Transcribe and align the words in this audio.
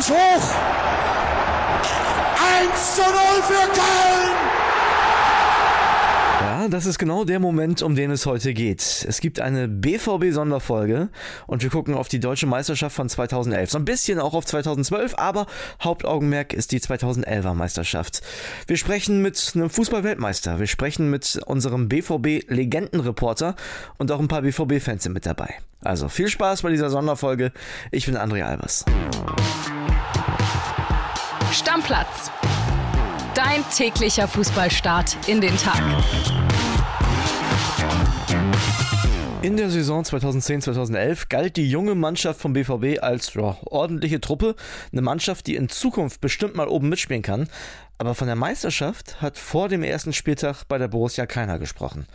mich 0.00 0.10
hoch. 0.10 0.54
1 2.62 2.94
zu 2.94 3.02
0 3.02 3.10
für 3.42 3.66
Köln. 3.68 4.59
Das 6.68 6.84
ist 6.84 6.98
genau 6.98 7.24
der 7.24 7.40
Moment, 7.40 7.80
um 7.80 7.94
den 7.94 8.10
es 8.10 8.26
heute 8.26 8.52
geht. 8.52 8.80
Es 9.08 9.20
gibt 9.20 9.40
eine 9.40 9.68
BVB-Sonderfolge 9.68 11.08
und 11.46 11.62
wir 11.62 11.70
gucken 11.70 11.94
auf 11.94 12.08
die 12.08 12.20
deutsche 12.20 12.46
Meisterschaft 12.46 12.94
von 12.94 13.08
2011. 13.08 13.70
So 13.70 13.78
ein 13.78 13.84
bisschen 13.84 14.18
auch 14.18 14.34
auf 14.34 14.44
2012, 14.44 15.14
aber 15.16 15.46
Hauptaugenmerk 15.82 16.52
ist 16.52 16.72
die 16.72 16.80
2011er 16.80 17.54
Meisterschaft. 17.54 18.20
Wir 18.66 18.76
sprechen 18.76 19.22
mit 19.22 19.52
einem 19.54 19.70
Fußball-Weltmeister, 19.70 20.58
wir 20.58 20.66
sprechen 20.66 21.08
mit 21.08 21.40
unserem 21.46 21.88
BVB-Legendenreporter 21.88 23.56
und 23.98 24.12
auch 24.12 24.20
ein 24.20 24.28
paar 24.28 24.42
BVB-Fans 24.42 25.04
sind 25.04 25.12
mit 25.12 25.26
dabei. 25.26 25.54
Also 25.82 26.08
viel 26.08 26.28
Spaß 26.28 26.62
bei 26.62 26.70
dieser 26.70 26.90
Sonderfolge. 26.90 27.52
Ich 27.90 28.06
bin 28.06 28.16
André 28.16 28.42
Albers. 28.42 28.84
Stammplatz. 31.52 32.30
Dein 33.34 33.64
täglicher 33.76 34.26
Fußballstart 34.26 35.28
in 35.28 35.40
den 35.40 35.56
Tag. 35.56 35.80
In 39.42 39.56
der 39.56 39.70
Saison 39.70 40.02
2010-2011 40.02 41.28
galt 41.28 41.56
die 41.56 41.70
junge 41.70 41.94
Mannschaft 41.94 42.40
vom 42.40 42.54
BVB 42.54 43.00
als 43.00 43.32
ja, 43.34 43.56
ordentliche 43.66 44.20
Truppe, 44.20 44.56
eine 44.90 45.02
Mannschaft, 45.02 45.46
die 45.46 45.54
in 45.54 45.68
Zukunft 45.68 46.20
bestimmt 46.20 46.56
mal 46.56 46.66
oben 46.66 46.88
mitspielen 46.88 47.22
kann. 47.22 47.48
Aber 47.98 48.16
von 48.16 48.26
der 48.26 48.36
Meisterschaft 48.36 49.22
hat 49.22 49.38
vor 49.38 49.68
dem 49.68 49.84
ersten 49.84 50.12
Spieltag 50.12 50.64
bei 50.66 50.78
der 50.78 50.88
Borussia 50.88 51.26
keiner 51.26 51.60
gesprochen. 51.60 52.06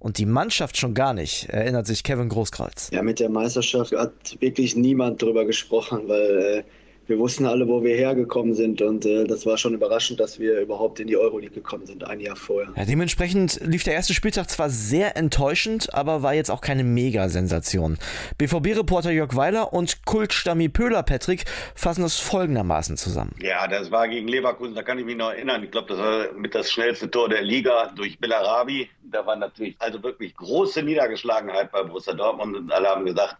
Und 0.00 0.18
die 0.18 0.26
Mannschaft 0.26 0.76
schon 0.76 0.92
gar 0.92 1.14
nicht, 1.14 1.48
erinnert 1.50 1.86
sich 1.86 2.02
Kevin 2.02 2.28
Großkreuz. 2.28 2.90
Ja, 2.92 3.02
mit 3.02 3.20
der 3.20 3.30
Meisterschaft 3.30 3.92
hat 3.92 4.40
wirklich 4.40 4.74
niemand 4.74 5.22
drüber 5.22 5.44
gesprochen, 5.44 6.08
weil 6.08 6.38
äh, 6.38 6.64
wir 7.06 7.18
wussten 7.18 7.46
alle, 7.46 7.68
wo 7.68 7.82
wir 7.82 7.94
hergekommen 7.94 8.54
sind 8.54 8.80
und 8.80 9.04
äh, 9.04 9.24
das 9.24 9.44
war 9.46 9.58
schon 9.58 9.74
überraschend, 9.74 10.20
dass 10.20 10.38
wir 10.38 10.60
überhaupt 10.60 11.00
in 11.00 11.06
die 11.06 11.16
Euroleague 11.16 11.54
gekommen 11.54 11.86
sind, 11.86 12.06
ein 12.06 12.20
Jahr 12.20 12.36
vorher. 12.36 12.72
Ja, 12.76 12.84
dementsprechend 12.84 13.60
lief 13.62 13.84
der 13.84 13.94
erste 13.94 14.14
Spieltag 14.14 14.48
zwar 14.48 14.70
sehr 14.70 15.16
enttäuschend, 15.16 15.92
aber 15.92 16.22
war 16.22 16.34
jetzt 16.34 16.50
auch 16.50 16.60
keine 16.60 16.84
Mega-Sensation. 16.84 17.98
BVB-Reporter 18.38 19.10
Jörg 19.10 19.36
Weiler 19.36 19.72
und 19.72 20.04
Kultstammi 20.06 20.68
Pöhler 20.68 21.02
Patrick 21.02 21.44
fassen 21.74 22.04
es 22.04 22.18
folgendermaßen 22.18 22.96
zusammen. 22.96 23.34
Ja, 23.40 23.66
das 23.68 23.90
war 23.90 24.08
gegen 24.08 24.28
Leverkusen, 24.28 24.74
da 24.74 24.82
kann 24.82 24.98
ich 24.98 25.04
mich 25.04 25.16
noch 25.16 25.30
erinnern. 25.30 25.62
Ich 25.62 25.70
glaube, 25.70 25.88
das 25.88 25.98
war 25.98 26.32
mit 26.32 26.54
das 26.54 26.70
schnellste 26.70 27.10
Tor 27.10 27.28
der 27.28 27.42
Liga 27.42 27.92
durch 27.94 28.18
Bellarabi. 28.18 28.88
Da 29.02 29.26
war 29.26 29.36
natürlich 29.36 29.76
also 29.78 30.02
wirklich 30.02 30.34
große 30.36 30.82
Niedergeschlagenheit 30.82 31.70
bei 31.70 31.82
Borussia 31.82 32.14
Dortmund 32.14 32.56
und 32.56 32.72
alle 32.72 32.88
haben 32.88 33.04
gesagt, 33.04 33.36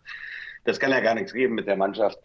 das 0.64 0.78
kann 0.78 0.91
ja 0.91 1.00
gar 1.00 1.14
nichts 1.14 1.33
geben 1.33 1.55
mit 1.55 1.67
der 1.67 1.77
Mannschaft. 1.77 2.19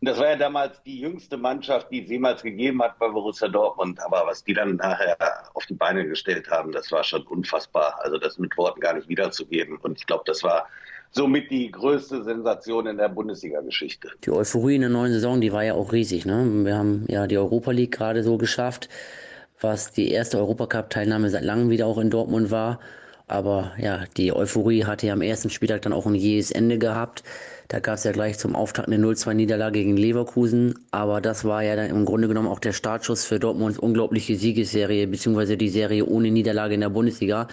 Und 0.00 0.08
das 0.08 0.18
war 0.18 0.28
ja 0.28 0.36
damals 0.36 0.80
die 0.84 1.00
jüngste 1.00 1.36
Mannschaft, 1.36 1.90
die 1.90 2.04
es 2.04 2.10
jemals 2.10 2.42
gegeben 2.42 2.82
hat 2.82 2.98
bei 3.00 3.08
Borussia 3.08 3.48
Dortmund. 3.48 3.98
Aber 4.00 4.24
was 4.26 4.44
die 4.44 4.54
dann 4.54 4.76
nachher 4.76 5.16
auf 5.54 5.66
die 5.66 5.74
Beine 5.74 6.06
gestellt 6.06 6.48
haben, 6.50 6.70
das 6.70 6.92
war 6.92 7.02
schon 7.02 7.22
unfassbar. 7.22 7.98
Also 8.02 8.16
das 8.16 8.38
mit 8.38 8.56
Worten 8.56 8.80
gar 8.80 8.94
nicht 8.94 9.08
wiederzugeben. 9.08 9.76
Und 9.78 9.98
ich 9.98 10.06
glaube, 10.06 10.22
das 10.26 10.44
war 10.44 10.68
somit 11.10 11.50
die 11.50 11.70
größte 11.70 12.22
Sensation 12.22 12.86
in 12.86 12.96
der 12.96 13.08
Bundesliga-Geschichte. 13.08 14.10
Die 14.24 14.30
Euphorie 14.30 14.76
in 14.76 14.82
der 14.82 14.90
neuen 14.90 15.12
Saison, 15.12 15.40
die 15.40 15.52
war 15.52 15.64
ja 15.64 15.74
auch 15.74 15.92
riesig. 15.92 16.26
Ne? 16.26 16.64
Wir 16.64 16.76
haben 16.76 17.04
ja 17.08 17.26
die 17.26 17.38
Europa 17.38 17.72
League 17.72 17.92
gerade 17.92 18.22
so 18.22 18.38
geschafft, 18.38 18.88
was 19.60 19.90
die 19.90 20.12
erste 20.12 20.38
Europacup-Teilnahme 20.38 21.28
seit 21.30 21.42
langem 21.42 21.70
wieder 21.70 21.86
auch 21.86 21.98
in 21.98 22.10
Dortmund 22.10 22.52
war. 22.52 22.78
Aber 23.28 23.72
ja, 23.78 24.04
die 24.16 24.32
Euphorie 24.32 24.84
hatte 24.84 25.06
ja 25.06 25.12
am 25.12 25.20
ersten 25.20 25.50
Spieltag 25.50 25.82
dann 25.82 25.92
auch 25.92 26.06
ein 26.06 26.14
jähes 26.14 26.50
Ende 26.50 26.78
gehabt. 26.78 27.22
Da 27.68 27.80
gab 27.80 27.96
es 27.96 28.04
ja 28.04 28.12
gleich 28.12 28.38
zum 28.38 28.56
Auftakt 28.56 28.88
eine 28.88 28.96
0-2-Niederlage 28.96 29.80
gegen 29.80 29.98
Leverkusen. 29.98 30.74
Aber 30.90 31.20
das 31.20 31.44
war 31.44 31.62
ja 31.62 31.76
dann 31.76 31.90
im 31.90 32.06
Grunde 32.06 32.26
genommen 32.26 32.48
auch 32.48 32.58
der 32.58 32.72
Startschuss 32.72 33.26
für 33.26 33.38
Dortmunds 33.38 33.78
unglaubliche 33.78 34.36
Siegesserie, 34.36 35.06
beziehungsweise 35.06 35.58
die 35.58 35.68
Serie 35.68 36.06
ohne 36.06 36.30
Niederlage 36.30 36.74
in 36.74 36.80
der 36.80 36.88
Bundesliga. 36.88 37.46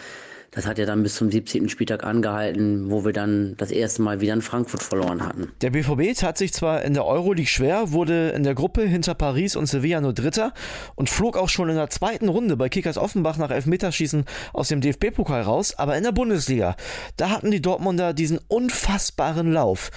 Das 0.56 0.66
hat 0.66 0.78
ja 0.78 0.86
dann 0.86 1.04
bis 1.04 1.16
zum 1.16 1.30
17. 1.30 1.68
Spieltag 1.68 2.06
angehalten, 2.06 2.90
wo 2.90 3.04
wir 3.04 3.12
dann 3.12 3.56
das 3.58 3.72
erste 3.72 4.02
Mal 4.02 4.22
wieder 4.22 4.34
in 4.34 4.42
Frankfurt 4.42 4.82
verloren 4.82 5.26
hatten. 5.26 5.52
Der 5.60 5.70
BVB 5.70 6.18
tat 6.18 6.38
sich 6.38 6.54
zwar 6.54 6.84
in 6.84 6.94
der 6.94 7.06
Euroleague 7.06 7.50
schwer, 7.50 7.92
wurde 7.92 8.30
in 8.30 8.44
der 8.44 8.56
Gruppe 8.56 8.84
hinter 8.84 9.16
Paris 9.16 9.58
und 9.58 9.66
Sevilla 9.66 10.00
nur 10.00 10.14
Dritter 10.14 10.54
und 10.96 11.10
flog 11.10 11.38
auch 11.38 11.50
schon 11.50 11.68
in 11.68 11.76
der 11.76 11.90
zweiten 11.90 12.30
Runde 12.30 12.56
bei 12.56 12.70
Kickers 12.70 12.98
Offenbach 12.98 13.38
nach 13.38 13.52
Elfmeterschießen 13.52 14.24
aus 14.54 14.70
dem 14.70 14.80
DFB-Pokal 14.80 15.42
raus, 15.42 15.78
aber 15.78 15.98
in 15.98 16.04
der 16.04 16.14
Bundesliga, 16.14 16.78
da 17.18 17.32
hatten 17.32 17.52
die 17.52 17.62
Dortmunder 17.62 18.14
diesen 18.14 18.40
unfassbaren 18.48 19.52
Lauf. 19.52 19.92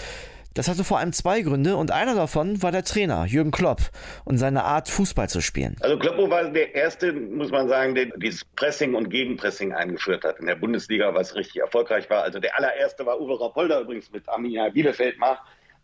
Das 0.58 0.66
hatte 0.66 0.82
vor 0.82 0.98
allem 0.98 1.12
zwei 1.12 1.42
Gründe 1.42 1.76
und 1.76 1.92
einer 1.92 2.16
davon 2.16 2.60
war 2.64 2.72
der 2.72 2.82
Trainer, 2.82 3.24
Jürgen 3.26 3.52
Klopp, 3.52 3.78
und 4.24 4.38
seine 4.38 4.64
Art, 4.64 4.88
Fußball 4.88 5.28
zu 5.28 5.40
spielen. 5.40 5.76
Also 5.78 5.96
Kloppo 5.96 6.28
war 6.30 6.50
der 6.50 6.74
Erste, 6.74 7.12
muss 7.12 7.52
man 7.52 7.68
sagen, 7.68 7.94
der 7.94 8.06
dieses 8.06 8.44
Pressing 8.44 8.96
und 8.96 9.08
Gegenpressing 9.08 9.72
eingeführt 9.72 10.24
hat 10.24 10.40
in 10.40 10.46
der 10.46 10.56
Bundesliga, 10.56 11.14
was 11.14 11.36
richtig 11.36 11.60
erfolgreich 11.60 12.10
war. 12.10 12.24
Also 12.24 12.40
der 12.40 12.58
allererste 12.58 13.06
war 13.06 13.20
Uwe 13.20 13.40
Rapolda 13.40 13.82
übrigens 13.82 14.10
mit 14.10 14.28
Arminia 14.28 14.68
Bielefeld 14.70 15.14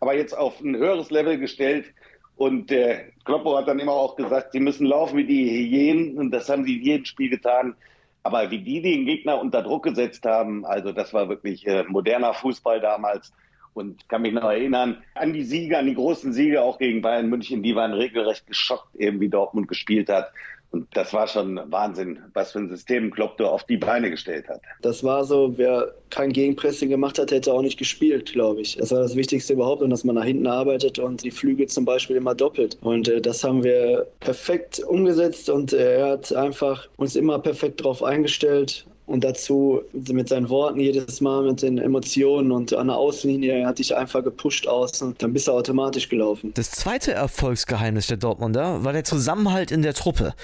aber 0.00 0.16
jetzt 0.16 0.36
auf 0.36 0.60
ein 0.60 0.76
höheres 0.76 1.08
Level 1.12 1.38
gestellt. 1.38 1.86
Und 2.34 2.72
äh, 2.72 3.12
Kloppo 3.24 3.56
hat 3.56 3.68
dann 3.68 3.78
immer 3.78 3.92
auch 3.92 4.16
gesagt, 4.16 4.50
sie 4.50 4.60
müssen 4.60 4.86
laufen 4.86 5.16
wie 5.18 5.24
die 5.24 5.50
Hyänen 5.50 6.18
und 6.18 6.32
das 6.32 6.48
haben 6.48 6.64
sie 6.64 6.78
in 6.78 6.82
jedem 6.82 7.04
Spiel 7.04 7.30
getan. 7.30 7.76
Aber 8.24 8.50
wie 8.50 8.58
die 8.58 8.82
den 8.82 9.06
Gegner 9.06 9.40
unter 9.40 9.62
Druck 9.62 9.84
gesetzt 9.84 10.26
haben, 10.26 10.66
also 10.66 10.90
das 10.90 11.14
war 11.14 11.28
wirklich 11.28 11.64
äh, 11.64 11.84
moderner 11.84 12.34
Fußball 12.34 12.80
damals 12.80 13.32
und 13.74 14.08
kann 14.08 14.22
mich 14.22 14.32
noch 14.32 14.44
erinnern 14.44 15.02
an 15.14 15.32
die 15.32 15.44
Siege, 15.44 15.78
an 15.78 15.86
die 15.86 15.94
großen 15.94 16.32
Siege 16.32 16.62
auch 16.62 16.78
gegen 16.78 17.02
Bayern 17.02 17.28
München. 17.28 17.62
Die 17.62 17.74
waren 17.74 17.92
regelrecht 17.92 18.46
geschockt, 18.46 18.94
eben 18.96 19.20
wie 19.20 19.28
Dortmund 19.28 19.68
gespielt 19.68 20.08
hat. 20.08 20.30
Und 20.74 20.88
das 20.96 21.12
war 21.12 21.28
schon 21.28 21.60
Wahnsinn, 21.70 22.18
was 22.32 22.50
für 22.50 22.58
ein 22.58 22.68
System 22.68 23.12
Klopp 23.12 23.36
da 23.36 23.44
auf 23.44 23.62
die 23.62 23.76
Beine 23.76 24.10
gestellt 24.10 24.48
hat. 24.48 24.60
Das 24.82 25.04
war 25.04 25.24
so, 25.24 25.56
wer 25.56 25.94
kein 26.10 26.32
Gegenpressing 26.32 26.88
gemacht 26.88 27.16
hat, 27.20 27.30
hätte 27.30 27.52
auch 27.52 27.62
nicht 27.62 27.78
gespielt, 27.78 28.32
glaube 28.32 28.60
ich. 28.60 28.76
Das 28.76 28.90
war 28.90 28.98
das 28.98 29.14
Wichtigste 29.14 29.52
überhaupt 29.52 29.82
und 29.82 29.90
dass 29.90 30.02
man 30.02 30.16
nach 30.16 30.24
hinten 30.24 30.48
arbeitet 30.48 30.98
und 30.98 31.22
die 31.22 31.30
Flüge 31.30 31.68
zum 31.68 31.84
Beispiel 31.84 32.16
immer 32.16 32.34
doppelt. 32.34 32.76
Und 32.80 33.06
äh, 33.06 33.20
das 33.20 33.44
haben 33.44 33.62
wir 33.62 34.08
perfekt 34.18 34.80
umgesetzt 34.80 35.48
und 35.48 35.72
äh, 35.72 35.98
er 35.98 36.08
hat 36.10 36.34
einfach 36.34 36.88
uns 36.96 37.14
immer 37.14 37.38
perfekt 37.38 37.78
darauf 37.78 38.02
eingestellt 38.02 38.84
und 39.06 39.22
dazu 39.22 39.82
mit 39.92 40.28
seinen 40.28 40.48
Worten 40.48 40.80
jedes 40.80 41.20
Mal, 41.20 41.42
mit 41.42 41.62
den 41.62 41.78
Emotionen 41.78 42.50
und 42.52 42.72
an 42.72 42.86
der 42.86 42.96
Außenlinie 42.96 43.66
hat 43.66 43.78
dich 43.78 43.94
einfach 43.94 44.24
gepusht 44.24 44.66
aus 44.66 45.02
und 45.02 45.22
dann 45.22 45.32
bist 45.32 45.46
du 45.46 45.52
automatisch 45.52 46.08
gelaufen. 46.08 46.52
Das 46.54 46.70
zweite 46.70 47.12
Erfolgsgeheimnis 47.12 48.06
der 48.06 48.16
Dortmunder 48.16 48.84
war 48.84 48.92
der 48.92 49.04
Zusammenhalt 49.04 49.70
in 49.70 49.82
der 49.82 49.94
Truppe. 49.94 50.34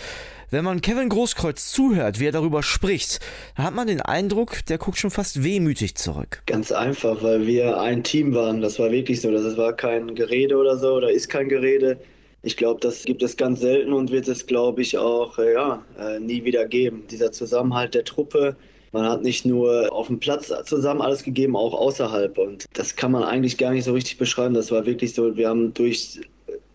Wenn 0.52 0.64
man 0.64 0.80
Kevin 0.80 1.08
Großkreuz 1.08 1.70
zuhört, 1.70 2.18
wie 2.18 2.26
er 2.26 2.32
darüber 2.32 2.64
spricht, 2.64 3.20
dann 3.56 3.66
hat 3.66 3.74
man 3.74 3.86
den 3.86 4.00
Eindruck, 4.00 4.66
der 4.66 4.78
guckt 4.78 4.98
schon 4.98 5.12
fast 5.12 5.44
wehmütig 5.44 5.94
zurück. 5.94 6.42
Ganz 6.46 6.72
einfach, 6.72 7.22
weil 7.22 7.46
wir 7.46 7.80
ein 7.80 8.02
Team 8.02 8.34
waren. 8.34 8.60
Das 8.60 8.80
war 8.80 8.90
wirklich 8.90 9.20
so. 9.20 9.30
Das 9.30 9.56
war 9.56 9.72
kein 9.74 10.16
Gerede 10.16 10.56
oder 10.56 10.76
so, 10.76 10.94
oder 10.94 11.12
ist 11.12 11.28
kein 11.28 11.48
Gerede. 11.48 12.00
Ich 12.42 12.56
glaube, 12.56 12.80
das 12.80 13.04
gibt 13.04 13.22
es 13.22 13.36
ganz 13.36 13.60
selten 13.60 13.92
und 13.92 14.10
wird 14.10 14.26
es, 14.28 14.46
glaube 14.46 14.80
ich, 14.80 14.96
auch 14.96 15.38
äh, 15.38 15.52
ja, 15.52 15.84
äh, 15.98 16.18
nie 16.18 16.44
wieder 16.44 16.66
geben. 16.66 17.04
Dieser 17.10 17.32
Zusammenhalt 17.32 17.94
der 17.94 18.04
Truppe. 18.04 18.56
Man 18.92 19.04
hat 19.04 19.22
nicht 19.22 19.44
nur 19.44 19.92
auf 19.92 20.08
dem 20.08 20.18
Platz 20.18 20.52
zusammen 20.64 21.00
alles 21.00 21.22
gegeben, 21.22 21.54
auch 21.54 21.74
außerhalb. 21.74 22.38
Und 22.38 22.64
das 22.72 22.96
kann 22.96 23.12
man 23.12 23.22
eigentlich 23.22 23.56
gar 23.58 23.72
nicht 23.72 23.84
so 23.84 23.92
richtig 23.92 24.18
beschreiben. 24.18 24.54
Das 24.54 24.72
war 24.72 24.86
wirklich 24.86 25.14
so, 25.14 25.36
wir 25.36 25.48
haben 25.48 25.74
durch 25.74 26.20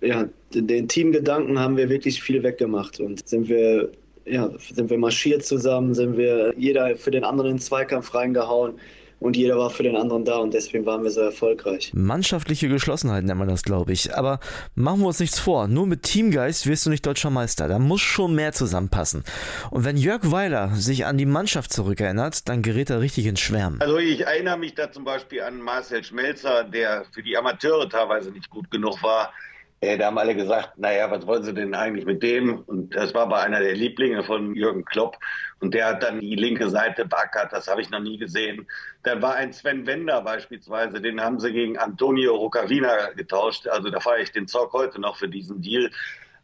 äh, 0.02 0.08
ja, 0.08 0.30
den 0.54 0.88
Teamgedanken 0.88 1.60
haben 1.60 1.78
wir 1.78 1.90
wirklich 1.90 2.22
viel 2.22 2.44
weggemacht 2.44 3.00
und 3.00 3.28
sind 3.28 3.50
wir 3.50 3.92
ja, 4.28 4.52
sind 4.58 4.90
wir 4.90 4.98
marschiert 4.98 5.46
zusammen, 5.46 5.94
sind 5.94 6.18
wir 6.18 6.54
jeder 6.58 6.96
für 6.96 7.12
den 7.12 7.24
anderen 7.24 7.52
in 7.52 7.56
den 7.58 7.62
Zweikampf 7.62 8.14
reingehauen 8.16 8.74
und 9.20 9.38
jeder 9.38 9.58
war 9.58 9.70
für 9.70 9.84
den 9.84 9.96
anderen 9.96 10.26
da 10.26 10.38
und 10.38 10.54
deswegen 10.54 10.86
waren 10.86 11.04
wir 11.04 11.12
so 11.12 11.22
erfolgreich. 11.22 11.92
Mannschaftliche 11.94 12.68
Geschlossenheit 12.68 13.24
nennt 13.24 13.40
man 13.40 13.48
das, 13.48 13.64
glaube 13.64 13.94
ich. 13.94 14.16
Aber 14.16 14.40
machen 14.76 15.02
wir 15.02 15.08
uns 15.08 15.20
nichts 15.20 15.40
vor. 15.40 15.68
Nur 15.68 15.88
mit 15.88 16.04
Teamgeist 16.04 16.68
wirst 16.68 16.86
du 16.86 16.90
nicht 16.90 17.06
deutscher 17.06 17.30
Meister. 17.30 17.68
Da 17.68 17.80
muss 17.80 18.02
schon 18.02 18.36
mehr 18.36 18.52
zusammenpassen. 18.52 19.24
Und 19.72 19.86
wenn 19.86 19.98
Jörg 19.98 20.32
Weiler 20.32 20.76
sich 20.76 21.06
an 21.06 21.18
die 21.18 21.26
Mannschaft 21.26 21.72
zurückerinnert, 21.72 22.48
dann 22.50 22.62
gerät 22.62 22.90
er 22.90 23.02
richtig 23.02 23.26
ins 23.26 23.40
Schwärmen. 23.40 23.82
Also 23.82 23.98
ich 23.98 24.22
erinnere 24.22 24.58
mich 24.58 24.76
da 24.76 24.92
zum 24.92 25.04
Beispiel 25.04 25.42
an 25.42 25.62
Marcel 25.62 26.04
Schmelzer, 26.04 26.64
der 26.64 27.06
für 27.12 27.24
die 27.24 27.38
Amateure 27.38 27.90
teilweise 27.90 28.32
nicht 28.32 28.50
gut 28.50 28.70
genug 28.70 29.02
war. 29.02 29.32
Äh, 29.82 29.98
da 29.98 30.08
haben 30.08 30.18
alle 30.18 30.36
gesagt, 30.36 30.78
naja, 30.78 31.12
was 31.12 31.28
wollen 31.28 31.44
sie 31.44 31.54
denn 31.54 31.76
eigentlich 31.76 32.06
mit 32.06 32.24
dem? 32.24 32.60
Und 32.60 32.96
das 32.96 33.14
war 33.14 33.24
aber 33.24 33.40
einer 33.40 33.60
der 33.60 33.76
Lieblinge 33.76 34.24
von 34.24 34.56
Jürgen 34.56 34.86
Klopp. 34.86 35.18
Und 35.60 35.74
der 35.74 35.88
hat 35.88 36.04
dann 36.04 36.20
die 36.20 36.36
linke 36.36 36.70
Seite 36.70 37.06
beackert, 37.06 37.52
das 37.52 37.68
habe 37.68 37.82
ich 37.82 37.90
noch 37.90 38.00
nie 38.00 38.18
gesehen. 38.18 38.68
Dann 39.04 39.22
war 39.22 39.36
ein 39.36 39.54
Sven 39.54 39.86
Wender 39.86 40.22
beispielsweise, 40.22 41.02
den 41.02 41.22
haben 41.22 41.40
sie 41.40 41.52
gegen 41.52 41.78
Antonio 41.78 42.36
Rocavina 42.36 43.12
getauscht. 43.16 43.68
Also 43.68 43.90
da 43.90 44.00
fahre 44.00 44.22
ich 44.22 44.32
den 44.32 44.48
Zock 44.48 44.74
heute 44.74 45.00
noch 45.00 45.18
für 45.18 45.28
diesen 45.30 45.62
Deal. 45.62 45.92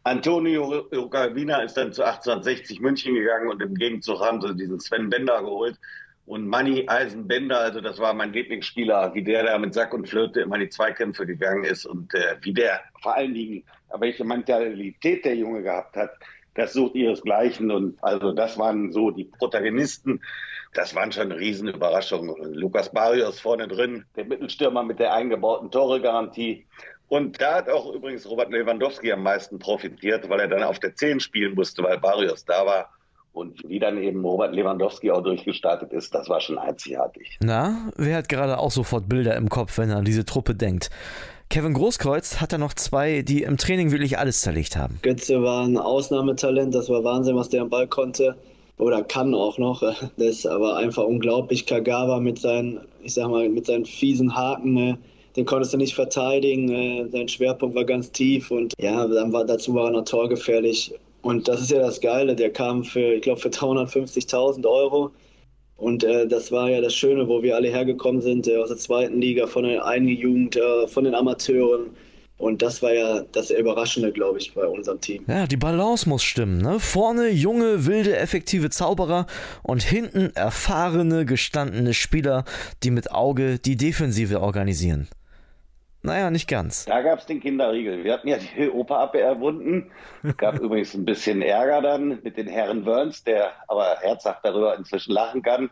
Antonio 0.04 0.86
Rocavina 0.92 1.62
ist 1.62 1.74
dann 1.74 1.92
zu 1.92 2.02
1860 2.02 2.80
München 2.80 3.14
gegangen 3.14 3.48
und 3.48 3.62
im 3.62 3.74
Gegenzug 3.74 4.20
haben 4.20 4.40
sie 4.40 4.54
diesen 4.56 4.80
Sven 4.80 5.08
Bender 5.10 5.40
geholt. 5.40 5.78
Und 6.24 6.46
Manny 6.46 6.84
Eisenbender, 6.86 7.58
also 7.58 7.80
das 7.80 7.98
war 7.98 8.14
mein 8.14 8.32
Lieblingsspieler, 8.32 9.12
wie 9.14 9.24
der 9.24 9.44
da 9.44 9.58
mit 9.58 9.74
Sack 9.74 9.92
und 9.92 10.08
Flöte 10.08 10.40
immer 10.40 10.58
die 10.58 10.68
Zweikämpfe 10.68 11.26
gegangen 11.26 11.64
ist 11.64 11.84
und 11.84 12.14
äh, 12.14 12.36
wie 12.42 12.54
der 12.54 12.80
vor 13.00 13.16
allen 13.16 13.34
Dingen 13.34 13.64
welche 13.98 14.24
Mentalität 14.24 15.24
der 15.24 15.36
Junge 15.36 15.62
gehabt 15.62 15.96
hat, 15.96 16.10
das 16.54 16.72
sucht 16.72 16.94
ihresgleichen. 16.94 17.70
Und 17.70 18.02
also 18.02 18.32
das 18.32 18.58
waren 18.58 18.92
so 18.92 19.10
die 19.10 19.24
Protagonisten. 19.24 20.20
Das 20.74 20.94
waren 20.94 21.12
schon 21.12 21.32
Riesenüberraschungen. 21.32 22.54
Lukas 22.54 22.90
Barrios 22.90 23.40
vorne 23.40 23.68
drin, 23.68 24.06
der 24.16 24.24
Mittelstürmer 24.24 24.82
mit 24.82 24.98
der 24.98 25.12
eingebauten 25.12 25.70
Tore-Garantie. 25.70 26.66
Und 27.08 27.40
da 27.42 27.56
hat 27.56 27.68
auch 27.68 27.92
übrigens 27.92 28.26
Robert 28.26 28.50
Lewandowski 28.50 29.12
am 29.12 29.22
meisten 29.22 29.58
profitiert, 29.58 30.30
weil 30.30 30.40
er 30.40 30.48
dann 30.48 30.62
auf 30.62 30.78
der 30.78 30.94
10 30.94 31.20
spielen 31.20 31.54
musste, 31.54 31.82
weil 31.82 31.98
Barrios 31.98 32.46
da 32.46 32.64
war. 32.64 32.90
Und 33.32 33.66
wie 33.66 33.78
dann 33.78 33.96
eben 33.96 34.24
Robert 34.24 34.54
Lewandowski 34.54 35.10
auch 35.10 35.22
durchgestartet 35.22 35.92
ist, 35.92 36.14
das 36.14 36.28
war 36.28 36.40
schon 36.40 36.58
einzigartig. 36.58 37.38
Na, 37.40 37.90
wer 37.96 38.18
hat 38.18 38.28
gerade 38.28 38.58
auch 38.58 38.70
sofort 38.70 39.08
Bilder 39.08 39.36
im 39.36 39.48
Kopf, 39.48 39.78
wenn 39.78 39.88
er 39.88 39.96
an 39.96 40.04
diese 40.04 40.26
Truppe 40.26 40.54
denkt? 40.54 40.90
Kevin 41.48 41.74
Großkreuz 41.74 42.40
hat 42.40 42.52
da 42.52 42.58
noch 42.58 42.74
zwei, 42.74 43.22
die 43.22 43.42
im 43.42 43.56
Training 43.56 43.90
wirklich 43.90 44.18
alles 44.18 44.40
zerlegt 44.40 44.76
haben. 44.76 44.98
Götze 45.02 45.42
war 45.42 45.64
ein 45.64 45.78
Ausnahmetalent, 45.78 46.74
das 46.74 46.88
war 46.88 47.04
Wahnsinn, 47.04 47.36
was 47.36 47.48
der 47.48 47.62
am 47.62 47.70
Ball 47.70 47.86
konnte. 47.86 48.36
Oder 48.78 49.02
kann 49.02 49.34
auch 49.34 49.58
noch. 49.58 49.82
Das 50.16 50.28
ist 50.28 50.46
aber 50.46 50.76
einfach 50.76 51.04
unglaublich. 51.04 51.66
Kagawa 51.66 52.20
mit 52.20 52.38
seinen, 52.38 52.80
ich 53.02 53.14
sag 53.14 53.28
mal, 53.28 53.48
mit 53.48 53.66
seinen 53.66 53.84
fiesen 53.84 54.34
Haken, 54.34 54.74
ne? 54.74 54.98
den 55.36 55.46
konntest 55.46 55.72
du 55.72 55.78
nicht 55.78 55.94
verteidigen. 55.94 56.66
Ne? 56.66 57.08
Sein 57.10 57.28
Schwerpunkt 57.28 57.74
war 57.74 57.84
ganz 57.84 58.10
tief 58.12 58.50
und 58.50 58.74
ja, 58.78 59.06
dann 59.06 59.32
war, 59.32 59.44
dazu 59.44 59.74
war 59.74 59.86
er 59.86 59.92
noch 59.92 60.04
torgefährlich. 60.04 60.94
Und 61.22 61.48
das 61.48 61.60
ist 61.60 61.70
ja 61.70 61.78
das 61.78 62.00
Geile, 62.00 62.34
der 62.36 62.52
kam 62.52 62.84
für, 62.84 63.14
ich 63.14 63.22
glaube, 63.22 63.40
für 63.40 63.48
350.000 63.48 64.66
Euro. 64.66 65.12
Und 65.76 66.04
äh, 66.04 66.26
das 66.28 66.52
war 66.52 66.68
ja 66.68 66.80
das 66.80 66.94
Schöne, 66.94 67.26
wo 67.26 67.42
wir 67.42 67.56
alle 67.56 67.68
hergekommen 67.68 68.20
sind, 68.20 68.46
äh, 68.46 68.56
aus 68.56 68.68
der 68.68 68.76
zweiten 68.76 69.20
Liga, 69.20 69.46
von 69.46 69.64
der 69.64 69.84
eigenen 69.84 70.16
Jugend, 70.16 70.56
äh, 70.56 70.86
von 70.86 71.04
den 71.04 71.14
Amateuren. 71.14 71.90
Und 72.38 72.60
das 72.60 72.82
war 72.82 72.92
ja 72.92 73.22
das 73.30 73.50
Überraschende, 73.50 74.10
glaube 74.10 74.38
ich, 74.38 74.52
bei 74.52 74.66
unserem 74.66 75.00
Team. 75.00 75.24
Ja, 75.28 75.46
die 75.46 75.56
Balance 75.56 76.08
muss 76.08 76.24
stimmen. 76.24 76.58
Ne? 76.58 76.80
Vorne 76.80 77.28
junge, 77.28 77.86
wilde, 77.86 78.16
effektive 78.16 78.68
Zauberer 78.68 79.26
und 79.62 79.82
hinten 79.82 80.32
erfahrene, 80.34 81.24
gestandene 81.24 81.94
Spieler, 81.94 82.44
die 82.82 82.90
mit 82.90 83.12
Auge 83.12 83.60
die 83.60 83.76
Defensive 83.76 84.40
organisieren. 84.40 85.08
Naja, 86.04 86.30
nicht 86.30 86.48
ganz. 86.48 86.84
Da 86.84 87.00
gab 87.00 87.20
es 87.20 87.26
den 87.26 87.40
Kinderriegel. 87.40 88.02
Wir 88.02 88.14
hatten 88.14 88.26
ja 88.26 88.36
die 88.36 88.68
Operabwehr 88.68 89.24
erwunden. 89.24 89.92
Es 90.24 90.36
gab 90.36 90.58
übrigens 90.60 90.94
ein 90.94 91.04
bisschen 91.04 91.42
Ärger 91.42 91.80
dann 91.80 92.20
mit 92.22 92.36
den 92.36 92.48
Herren 92.48 92.84
Burns, 92.84 93.22
der 93.22 93.52
aber 93.68 93.98
herzhaft 94.00 94.44
darüber 94.44 94.76
inzwischen 94.76 95.12
lachen 95.12 95.42
kann. 95.42 95.70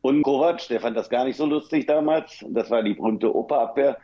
Und 0.00 0.22
Kovac, 0.22 0.68
der 0.68 0.80
fand 0.80 0.96
das 0.96 1.08
gar 1.08 1.24
nicht 1.24 1.36
so 1.36 1.46
lustig 1.46 1.86
damals. 1.86 2.44
Das 2.50 2.70
war 2.70 2.82
die 2.82 2.94
berühmte 2.94 3.34
Operabwehr. 3.34 3.96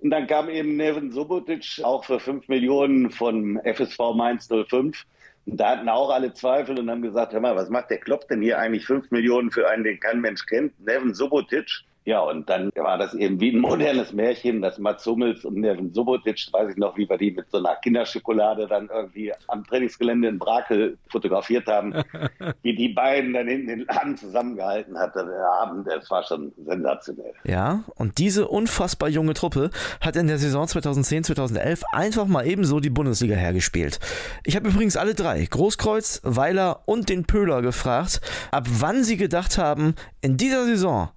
Und 0.00 0.10
dann 0.10 0.26
kam 0.26 0.50
eben 0.50 0.76
Neven 0.76 1.10
Subotic, 1.10 1.80
auch 1.82 2.04
für 2.04 2.20
5 2.20 2.48
Millionen 2.48 3.10
von 3.10 3.58
FSV 3.64 3.98
Mainz 4.14 4.48
05. 4.48 5.04
Und 5.46 5.56
da 5.56 5.70
hatten 5.70 5.88
auch 5.88 6.10
alle 6.10 6.34
Zweifel 6.34 6.78
und 6.78 6.90
haben 6.90 7.00
gesagt, 7.00 7.32
hör 7.32 7.40
mal, 7.40 7.56
was 7.56 7.70
macht 7.70 7.88
der 7.88 7.98
Klopp 7.98 8.28
denn 8.28 8.42
hier 8.42 8.58
eigentlich 8.58 8.84
5 8.84 9.10
Millionen 9.10 9.50
für 9.50 9.68
einen, 9.68 9.84
den 9.84 10.00
kein 10.00 10.20
Mensch 10.20 10.44
kennt? 10.44 10.78
Neven 10.84 11.14
Subotic. 11.14 11.84
Ja, 12.06 12.20
und 12.20 12.50
dann 12.50 12.70
war 12.76 12.98
das 12.98 13.14
eben 13.14 13.40
wie 13.40 13.50
ein 13.50 13.60
modernes 13.60 14.12
Märchen, 14.12 14.60
dass 14.60 14.78
Mats 14.78 15.06
Hummels 15.06 15.44
und 15.44 15.56
Neven 15.56 15.94
Subotic, 15.94 16.48
weiß 16.52 16.72
ich 16.72 16.76
noch, 16.76 16.98
wie 16.98 17.08
wir 17.08 17.16
die 17.16 17.30
mit 17.30 17.50
so 17.50 17.58
einer 17.58 17.76
Kinderschokolade 17.76 18.66
dann 18.66 18.90
irgendwie 18.92 19.32
am 19.48 19.64
Trainingsgelände 19.64 20.28
in 20.28 20.38
Brakel 20.38 20.98
fotografiert 21.08 21.66
haben, 21.66 21.94
wie 22.62 22.74
die 22.74 22.90
beiden 22.90 23.32
dann 23.32 23.48
hinten 23.48 23.68
den 23.68 23.86
Laden 23.86 24.18
zusammengehalten 24.18 24.98
hat. 24.98 25.14
Der 25.14 25.24
Abend, 25.60 25.86
das 25.86 26.10
war 26.10 26.22
schon 26.24 26.52
sensationell. 26.66 27.32
Ja, 27.44 27.84
und 27.94 28.18
diese 28.18 28.48
unfassbar 28.48 29.08
junge 29.08 29.32
Truppe 29.32 29.70
hat 30.02 30.16
in 30.16 30.26
der 30.26 30.36
Saison 30.36 30.68
2010, 30.68 31.24
2011 31.24 31.84
einfach 31.92 32.26
mal 32.26 32.46
ebenso 32.46 32.80
die 32.80 32.90
Bundesliga 32.90 33.34
hergespielt. 33.34 33.98
Ich 34.44 34.56
habe 34.56 34.68
übrigens 34.68 34.98
alle 34.98 35.14
drei, 35.14 35.42
Großkreuz, 35.42 36.20
Weiler 36.22 36.82
und 36.84 37.08
den 37.08 37.24
Pöhler 37.24 37.62
gefragt, 37.62 38.20
ab 38.50 38.66
wann 38.68 39.04
sie 39.04 39.16
gedacht 39.16 39.56
haben, 39.56 39.94
in 40.20 40.36
dieser 40.36 40.64
Saison 40.66 41.08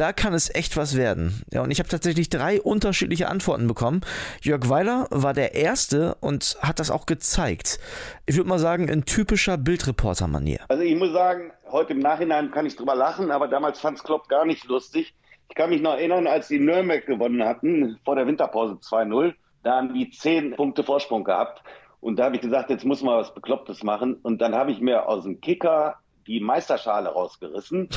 da 0.00 0.14
kann 0.14 0.32
es 0.32 0.52
echt 0.54 0.78
was 0.78 0.96
werden. 0.96 1.42
Ja, 1.52 1.62
und 1.62 1.70
ich 1.70 1.78
habe 1.78 1.88
tatsächlich 1.88 2.30
drei 2.30 2.60
unterschiedliche 2.62 3.28
Antworten 3.28 3.66
bekommen. 3.66 4.00
Jörg 4.40 4.70
Weiler 4.70 5.06
war 5.10 5.34
der 5.34 5.54
Erste 5.54 6.16
und 6.20 6.56
hat 6.62 6.80
das 6.80 6.90
auch 6.90 7.04
gezeigt. 7.04 7.78
Ich 8.24 8.36
würde 8.36 8.48
mal 8.48 8.58
sagen, 8.58 8.88
in 8.88 9.04
typischer 9.04 9.58
Bildreporter-Manier. 9.58 10.60
Also 10.68 10.82
ich 10.82 10.96
muss 10.96 11.12
sagen, 11.12 11.52
heute 11.70 11.92
im 11.92 11.98
Nachhinein 11.98 12.50
kann 12.50 12.64
ich 12.64 12.76
drüber 12.76 12.94
lachen, 12.94 13.30
aber 13.30 13.46
damals 13.46 13.78
fand 13.78 13.98
es 13.98 14.04
Klopp 14.04 14.28
gar 14.28 14.46
nicht 14.46 14.64
lustig. 14.64 15.14
Ich 15.50 15.54
kann 15.54 15.68
mich 15.68 15.82
noch 15.82 15.94
erinnern, 15.94 16.26
als 16.26 16.48
die 16.48 16.60
Nürnberg 16.60 17.04
gewonnen 17.04 17.44
hatten, 17.44 17.98
vor 18.02 18.16
der 18.16 18.26
Winterpause 18.26 18.78
2-0, 18.82 19.34
da 19.62 19.76
haben 19.76 19.92
die 19.92 20.10
zehn 20.10 20.56
Punkte 20.56 20.82
Vorsprung 20.82 21.24
gehabt. 21.24 21.62
Und 22.00 22.18
da 22.18 22.24
habe 22.24 22.36
ich 22.36 22.40
gesagt, 22.40 22.70
jetzt 22.70 22.86
muss 22.86 23.02
man 23.02 23.18
was 23.18 23.34
Beklopptes 23.34 23.82
machen. 23.82 24.14
Und 24.22 24.40
dann 24.40 24.54
habe 24.54 24.72
ich 24.72 24.80
mir 24.80 25.06
aus 25.06 25.24
dem 25.24 25.42
Kicker 25.42 25.96
die 26.26 26.40
Meisterschale 26.40 27.10
rausgerissen 27.10 27.90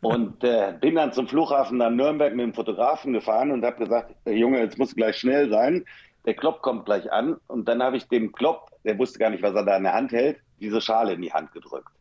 und 0.00 0.44
äh, 0.44 0.74
bin 0.80 0.94
dann 0.94 1.12
zum 1.12 1.28
Flughafen 1.28 1.78
nach 1.78 1.90
Nürnberg 1.90 2.34
mit 2.34 2.44
dem 2.44 2.54
Fotografen 2.54 3.12
gefahren 3.12 3.50
und 3.50 3.64
habe 3.64 3.76
gesagt, 3.76 4.14
Junge, 4.26 4.60
jetzt 4.60 4.78
muss 4.78 4.94
gleich 4.94 5.16
schnell 5.16 5.50
sein. 5.50 5.84
Der 6.26 6.34
Klopp 6.34 6.62
kommt 6.62 6.86
gleich 6.86 7.12
an. 7.12 7.36
Und 7.48 7.68
dann 7.68 7.82
habe 7.82 7.96
ich 7.96 8.08
dem 8.08 8.32
Klopp, 8.32 8.70
der 8.84 8.98
wusste 8.98 9.18
gar 9.18 9.30
nicht, 9.30 9.42
was 9.42 9.54
er 9.54 9.64
da 9.64 9.76
in 9.76 9.84
der 9.84 9.94
Hand 9.94 10.12
hält, 10.12 10.38
diese 10.60 10.80
Schale 10.80 11.14
in 11.14 11.22
die 11.22 11.32
Hand 11.32 11.52
gedrückt. 11.52 11.92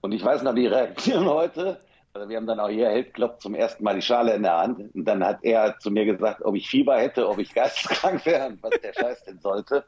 Und 0.00 0.12
ich 0.12 0.24
weiß 0.24 0.42
noch 0.42 0.54
die 0.54 0.66
Reaktion 0.66 1.26
heute. 1.26 1.80
Also 2.12 2.28
wir 2.28 2.36
haben 2.36 2.46
dann 2.46 2.60
auch 2.60 2.68
hier 2.68 2.88
hält 2.88 3.14
Klopp 3.14 3.40
zum 3.40 3.54
ersten 3.54 3.82
Mal 3.82 3.94
die 3.94 4.02
Schale 4.02 4.34
in 4.34 4.42
der 4.42 4.56
Hand. 4.56 4.94
Und 4.94 5.04
dann 5.04 5.24
hat 5.24 5.38
er 5.42 5.78
zu 5.78 5.90
mir 5.90 6.04
gesagt, 6.04 6.44
ob 6.44 6.54
ich 6.54 6.68
Fieber 6.68 6.96
hätte, 6.96 7.28
ob 7.28 7.38
ich 7.38 7.54
geisteskrank 7.54 8.24
wäre 8.26 8.48
und 8.48 8.62
was 8.62 8.72
der 8.82 8.92
Scheiß 8.92 9.24
denn 9.24 9.40
sollte. 9.40 9.84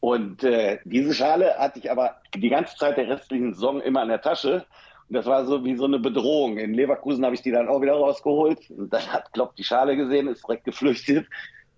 Und 0.00 0.44
äh, 0.44 0.78
diese 0.84 1.14
Schale 1.14 1.54
hatte 1.58 1.78
ich 1.78 1.90
aber 1.90 2.16
die 2.34 2.48
ganze 2.48 2.76
Zeit 2.76 2.96
der 2.96 3.08
restlichen 3.08 3.54
Saison 3.54 3.80
immer 3.80 4.02
in 4.02 4.08
der 4.08 4.20
Tasche. 4.20 4.64
Und 5.08 5.16
das 5.16 5.26
war 5.26 5.44
so 5.44 5.64
wie 5.64 5.76
so 5.76 5.84
eine 5.84 5.98
Bedrohung. 5.98 6.58
In 6.58 6.74
Leverkusen 6.74 7.24
habe 7.24 7.34
ich 7.34 7.42
die 7.42 7.50
dann 7.50 7.68
auch 7.68 7.80
wieder 7.80 7.94
rausgeholt. 7.94 8.70
Und 8.70 8.92
dann 8.92 9.06
hat 9.12 9.32
Klopp 9.32 9.54
die 9.56 9.64
Schale 9.64 9.96
gesehen, 9.96 10.28
ist 10.28 10.46
direkt 10.46 10.64
geflüchtet. 10.64 11.26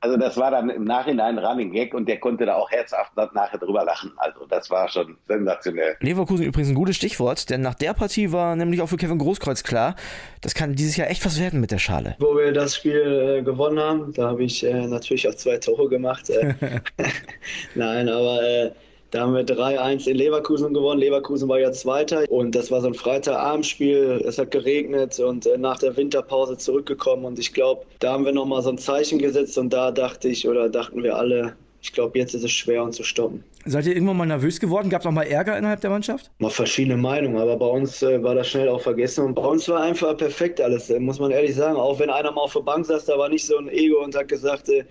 Also 0.00 0.18
das 0.18 0.36
war 0.36 0.50
dann 0.50 0.68
im 0.68 0.84
Nachhinein 0.84 1.38
Running 1.38 1.72
Gag 1.72 1.94
und 1.94 2.06
der 2.06 2.20
konnte 2.20 2.44
da 2.44 2.54
auch 2.54 2.70
herzhaft 2.70 3.16
nachher 3.16 3.58
drüber 3.58 3.84
lachen. 3.84 4.12
Also 4.18 4.46
das 4.46 4.70
war 4.70 4.88
schon 4.88 5.16
sensationell. 5.26 5.96
Leverkusen 6.00 6.44
übrigens 6.44 6.68
ein 6.68 6.74
gutes 6.74 6.96
Stichwort, 6.96 7.48
denn 7.48 7.62
nach 7.62 7.74
der 7.74 7.94
Partie 7.94 8.30
war 8.30 8.54
nämlich 8.56 8.82
auch 8.82 8.88
für 8.88 8.98
Kevin 8.98 9.18
Großkreuz 9.18 9.64
klar, 9.64 9.96
das 10.42 10.54
kann 10.54 10.74
dieses 10.74 10.96
Jahr 10.96 11.10
echt 11.10 11.24
was 11.24 11.40
werden 11.40 11.60
mit 11.60 11.70
der 11.70 11.78
Schale. 11.78 12.14
Wo 12.18 12.36
wir 12.36 12.52
das 12.52 12.76
Spiel 12.76 13.38
äh, 13.38 13.42
gewonnen 13.42 13.80
haben, 13.80 14.12
da 14.12 14.28
habe 14.28 14.44
ich 14.44 14.64
äh, 14.64 14.86
natürlich 14.86 15.26
auch 15.28 15.34
zwei 15.34 15.56
Tore 15.56 15.88
gemacht. 15.88 16.28
Äh, 16.28 16.54
Nein, 17.74 18.08
aber 18.08 18.42
äh, 18.42 18.70
da 19.10 19.20
haben 19.20 19.34
wir 19.34 19.44
3-1 19.44 20.08
in 20.08 20.16
Leverkusen 20.16 20.74
gewonnen. 20.74 21.00
Leverkusen 21.00 21.48
war 21.48 21.60
ja 21.60 21.72
Zweiter 21.72 22.24
und 22.30 22.54
das 22.54 22.70
war 22.70 22.80
so 22.80 22.88
ein 22.88 22.94
Freitagabendspiel. 22.94 24.22
Es 24.26 24.38
hat 24.38 24.50
geregnet 24.50 25.18
und 25.20 25.46
äh, 25.46 25.56
nach 25.58 25.78
der 25.78 25.96
Winterpause 25.96 26.56
zurückgekommen 26.56 27.24
und 27.24 27.38
ich 27.38 27.52
glaube, 27.52 27.86
da 28.00 28.12
haben 28.12 28.24
wir 28.24 28.32
nochmal 28.32 28.62
so 28.62 28.70
ein 28.70 28.78
Zeichen 28.78 29.18
gesetzt 29.18 29.56
und 29.58 29.72
da 29.72 29.90
dachte 29.90 30.28
ich 30.28 30.48
oder 30.48 30.68
dachten 30.68 31.02
wir 31.02 31.16
alle, 31.16 31.56
ich 31.82 31.92
glaube, 31.92 32.18
jetzt 32.18 32.34
ist 32.34 32.42
es 32.42 32.50
schwer, 32.50 32.82
uns 32.82 32.96
zu 32.96 33.04
stoppen. 33.04 33.44
Seid 33.64 33.86
ihr 33.86 33.94
irgendwann 33.94 34.16
mal 34.16 34.26
nervös 34.26 34.58
geworden? 34.58 34.90
Gab 34.90 35.02
es 35.02 35.06
auch 35.06 35.12
mal 35.12 35.22
Ärger 35.22 35.56
innerhalb 35.56 35.80
der 35.80 35.90
Mannschaft? 35.90 36.30
Mal 36.38 36.50
verschiedene 36.50 36.96
Meinungen, 36.96 37.36
aber 37.36 37.56
bei 37.56 37.66
uns 37.66 38.02
äh, 38.02 38.22
war 38.22 38.34
das 38.34 38.48
schnell 38.48 38.68
auch 38.68 38.80
vergessen. 38.80 39.24
Und 39.24 39.34
bei 39.34 39.42
uns 39.42 39.68
war 39.68 39.82
einfach 39.82 40.16
perfekt 40.16 40.60
alles, 40.60 40.90
äh, 40.90 40.98
muss 40.98 41.20
man 41.20 41.30
ehrlich 41.30 41.54
sagen. 41.54 41.76
Auch 41.76 41.98
wenn 41.98 42.10
einer 42.10 42.32
mal 42.32 42.40
auf 42.40 42.52
der 42.52 42.60
Bank 42.60 42.86
saß, 42.86 43.04
da 43.06 43.18
war 43.18 43.28
nicht 43.28 43.46
so 43.46 43.56
ein 43.56 43.68
Ego 43.68 44.02
und 44.02 44.16
hat 44.16 44.28
gesagt, 44.28 44.68
äh, 44.68 44.84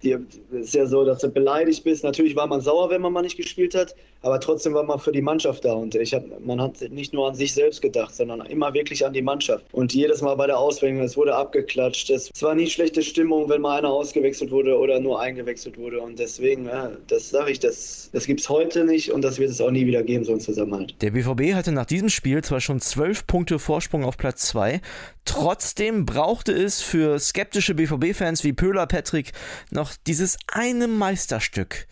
es 0.00 0.20
ist 0.52 0.74
ja 0.74 0.86
so, 0.86 1.04
dass 1.04 1.20
du 1.20 1.28
beleidigt 1.28 1.82
bist. 1.82 2.04
Natürlich 2.04 2.36
war 2.36 2.46
man 2.46 2.60
sauer, 2.60 2.88
wenn 2.90 3.02
man 3.02 3.12
mal 3.12 3.22
nicht 3.22 3.36
gespielt 3.36 3.74
hat, 3.74 3.96
aber 4.22 4.38
trotzdem 4.38 4.74
war 4.74 4.84
man 4.84 5.00
für 5.00 5.10
die 5.10 5.22
Mannschaft 5.22 5.64
da. 5.64 5.72
Und 5.72 5.94
ich 5.96 6.14
hab, 6.14 6.22
man 6.44 6.60
hat 6.60 6.80
nicht 6.90 7.12
nur 7.12 7.28
an 7.28 7.34
sich 7.34 7.52
selbst 7.52 7.82
gedacht, 7.82 8.14
sondern 8.14 8.40
immer 8.42 8.74
wirklich 8.74 9.04
an 9.04 9.12
die 9.12 9.22
Mannschaft. 9.22 9.64
Und 9.72 9.92
jedes 9.92 10.22
Mal 10.22 10.36
bei 10.36 10.46
der 10.46 10.58
Auswechslung, 10.58 11.02
es 11.02 11.16
wurde 11.16 11.34
abgeklatscht. 11.34 12.10
Es 12.10 12.30
war 12.40 12.54
nie 12.54 12.68
schlechte 12.68 13.02
Stimmung, 13.02 13.48
wenn 13.48 13.60
mal 13.60 13.78
einer 13.78 13.90
ausgewechselt 13.90 14.52
wurde 14.52 14.78
oder 14.78 15.00
nur 15.00 15.20
eingewechselt 15.20 15.76
wurde. 15.76 16.00
Und 16.00 16.18
deswegen, 16.18 16.66
ja, 16.66 16.92
das 17.08 17.30
sage 17.30 17.50
ich, 17.50 17.58
das, 17.58 18.10
das 18.12 18.26
gibt 18.26 18.40
es 18.40 18.48
heute 18.48 18.84
nicht 18.84 19.10
und 19.12 19.22
das 19.22 19.38
wird 19.38 19.50
es 19.50 19.60
auch 19.60 19.70
nie 19.70 19.86
wieder 19.86 20.04
geben, 20.04 20.24
so 20.24 20.32
ein 20.32 20.40
Zusammenhalt. 20.40 20.94
Der 21.00 21.10
BVB 21.10 21.54
hatte 21.54 21.72
nach 21.72 21.86
diesem 21.86 22.08
Spiel 22.08 22.42
zwar 22.42 22.60
schon 22.60 22.80
zwölf 22.80 23.26
Punkte 23.26 23.58
Vorsprung 23.58 24.04
auf 24.04 24.16
Platz 24.16 24.46
2, 24.48 24.80
trotzdem 25.24 26.06
brauchte 26.06 26.52
es 26.52 26.80
für 26.80 27.18
skeptische 27.18 27.74
BVB-Fans 27.74 28.44
wie 28.44 28.52
Pöhler 28.52 28.86
Patrick 28.86 29.32
noch 29.70 29.87
dieses 29.96 30.36
eine 30.52 30.88
Meisterstück. 30.88 31.86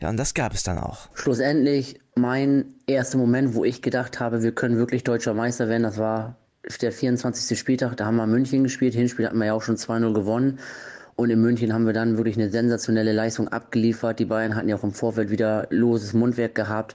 Ja, 0.00 0.08
und 0.08 0.16
das 0.16 0.34
gab 0.34 0.54
es 0.54 0.62
dann 0.62 0.78
auch. 0.78 1.08
Schlussendlich 1.14 2.00
mein 2.14 2.74
erster 2.86 3.18
Moment, 3.18 3.54
wo 3.54 3.64
ich 3.64 3.82
gedacht 3.82 4.20
habe, 4.20 4.42
wir 4.42 4.52
können 4.52 4.76
wirklich 4.76 5.04
deutscher 5.04 5.34
Meister 5.34 5.68
werden, 5.68 5.82
das 5.82 5.98
war 5.98 6.36
der 6.80 6.92
24. 6.92 7.58
Spieltag. 7.58 7.96
Da 7.96 8.06
haben 8.06 8.16
wir 8.16 8.26
München 8.26 8.62
gespielt. 8.62 8.94
Hinspiel 8.94 9.26
hatten 9.26 9.38
wir 9.38 9.46
ja 9.46 9.54
auch 9.54 9.62
schon 9.62 9.76
2-0 9.76 10.12
gewonnen. 10.12 10.58
Und 11.16 11.30
in 11.30 11.40
München 11.40 11.72
haben 11.72 11.86
wir 11.86 11.92
dann 11.92 12.16
wirklich 12.16 12.36
eine 12.36 12.50
sensationelle 12.50 13.12
Leistung 13.12 13.48
abgeliefert. 13.48 14.18
Die 14.18 14.26
Bayern 14.26 14.54
hatten 14.54 14.68
ja 14.68 14.76
auch 14.76 14.84
im 14.84 14.92
Vorfeld 14.92 15.30
wieder 15.30 15.66
loses 15.70 16.12
Mundwerk 16.12 16.54
gehabt. 16.54 16.94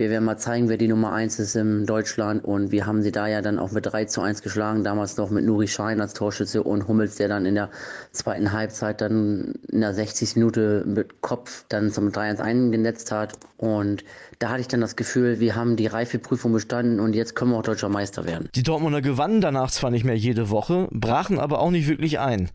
Wir 0.00 0.08
werden 0.08 0.24
mal 0.24 0.38
zeigen, 0.38 0.70
wer 0.70 0.78
die 0.78 0.88
Nummer 0.88 1.12
1 1.12 1.38
ist 1.40 1.54
in 1.56 1.84
Deutschland. 1.84 2.42
Und 2.42 2.72
wir 2.72 2.86
haben 2.86 3.02
sie 3.02 3.12
da 3.12 3.26
ja 3.26 3.42
dann 3.42 3.58
auch 3.58 3.70
mit 3.70 3.84
3 3.84 4.06
zu 4.06 4.22
1 4.22 4.40
geschlagen, 4.40 4.82
damals 4.82 5.18
noch 5.18 5.28
mit 5.28 5.44
Nuri 5.44 5.68
Schein 5.68 6.00
als 6.00 6.14
Torschütze 6.14 6.62
und 6.62 6.88
Hummels, 6.88 7.16
der 7.16 7.28
dann 7.28 7.44
in 7.44 7.54
der 7.54 7.68
zweiten 8.10 8.50
Halbzeit 8.50 9.02
dann 9.02 9.56
in 9.70 9.82
der 9.82 9.92
60. 9.92 10.36
Minute 10.36 10.84
mit 10.86 11.20
Kopf 11.20 11.66
dann 11.68 11.90
zum 11.90 12.08
3-1 12.08 12.40
eingenetzt 12.40 13.12
hat. 13.12 13.34
Und 13.58 14.02
da 14.38 14.48
hatte 14.48 14.62
ich 14.62 14.68
dann 14.68 14.80
das 14.80 14.96
Gefühl, 14.96 15.38
wir 15.38 15.54
haben 15.54 15.76
die 15.76 15.86
Reifeprüfung 15.86 16.50
bestanden 16.50 16.98
und 16.98 17.14
jetzt 17.14 17.36
können 17.36 17.50
wir 17.50 17.58
auch 17.58 17.62
deutscher 17.62 17.90
Meister 17.90 18.24
werden. 18.24 18.48
Die 18.54 18.62
Dortmunder 18.62 19.02
gewannen 19.02 19.42
danach 19.42 19.70
zwar 19.70 19.90
nicht 19.90 20.04
mehr 20.04 20.16
jede 20.16 20.48
Woche, 20.48 20.88
brachen 20.92 21.38
aber 21.38 21.60
auch 21.60 21.70
nicht 21.70 21.88
wirklich 21.88 22.18
ein, 22.18 22.48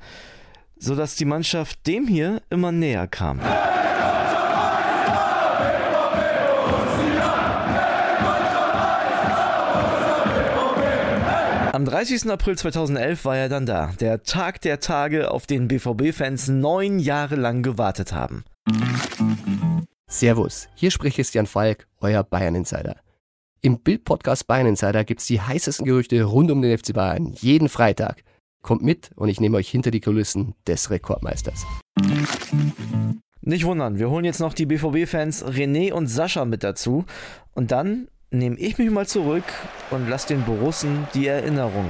sodass 0.79 1.15
die 1.15 1.25
Mannschaft 1.25 1.85
dem 1.85 2.07
hier 2.07 2.41
immer 2.49 2.71
näher 2.71 3.05
kam. 3.05 3.39
Am 11.75 11.83
30. 11.83 12.31
April 12.31 12.57
2011 12.57 13.25
war 13.25 13.35
er 13.35 13.49
dann 13.49 13.65
da, 13.65 13.91
der 13.99 14.23
Tag 14.23 14.61
der 14.61 14.79
Tage, 14.79 15.29
auf 15.29 15.45
den 15.45 15.67
BVB-Fans 15.67 16.47
neun 16.47 16.99
Jahre 16.99 17.35
lang 17.35 17.63
gewartet 17.63 18.13
haben. 18.13 18.45
Servus, 20.07 20.69
hier 20.75 20.89
spricht 20.89 21.17
Christian 21.17 21.47
Falk, 21.47 21.85
euer 21.99 22.23
Bayern-Insider. 22.23 22.95
Im 23.59 23.81
Bild-Podcast 23.81 24.47
Bayern 24.47 24.67
Insider 24.67 25.03
gibt's 25.03 25.25
die 25.25 25.41
heißesten 25.41 25.85
Gerüchte 25.85 26.23
rund 26.23 26.49
um 26.49 26.61
den 26.61 26.77
FC 26.77 26.93
Bayern 26.93 27.33
jeden 27.33 27.67
Freitag. 27.67 28.23
Kommt 28.61 28.81
mit 28.81 29.09
und 29.17 29.27
ich 29.27 29.41
nehme 29.41 29.57
euch 29.57 29.67
hinter 29.67 29.91
die 29.91 29.99
Kulissen 29.99 30.55
des 30.65 30.89
Rekordmeisters. 30.89 31.65
Nicht 33.41 33.65
wundern, 33.65 33.99
wir 33.99 34.09
holen 34.09 34.23
jetzt 34.23 34.39
noch 34.39 34.53
die 34.53 34.65
BVB-Fans 34.65 35.43
René 35.43 35.91
und 35.91 36.07
Sascha 36.07 36.45
mit 36.45 36.63
dazu 36.63 37.03
und 37.53 37.71
dann 37.71 38.07
nehme 38.37 38.57
ich 38.57 38.77
mich 38.77 38.89
mal 38.89 39.05
zurück 39.05 39.43
und 39.91 40.09
lasse 40.09 40.27
den 40.27 40.43
Borussen 40.43 41.07
die 41.13 41.27
Erinnerung. 41.27 41.89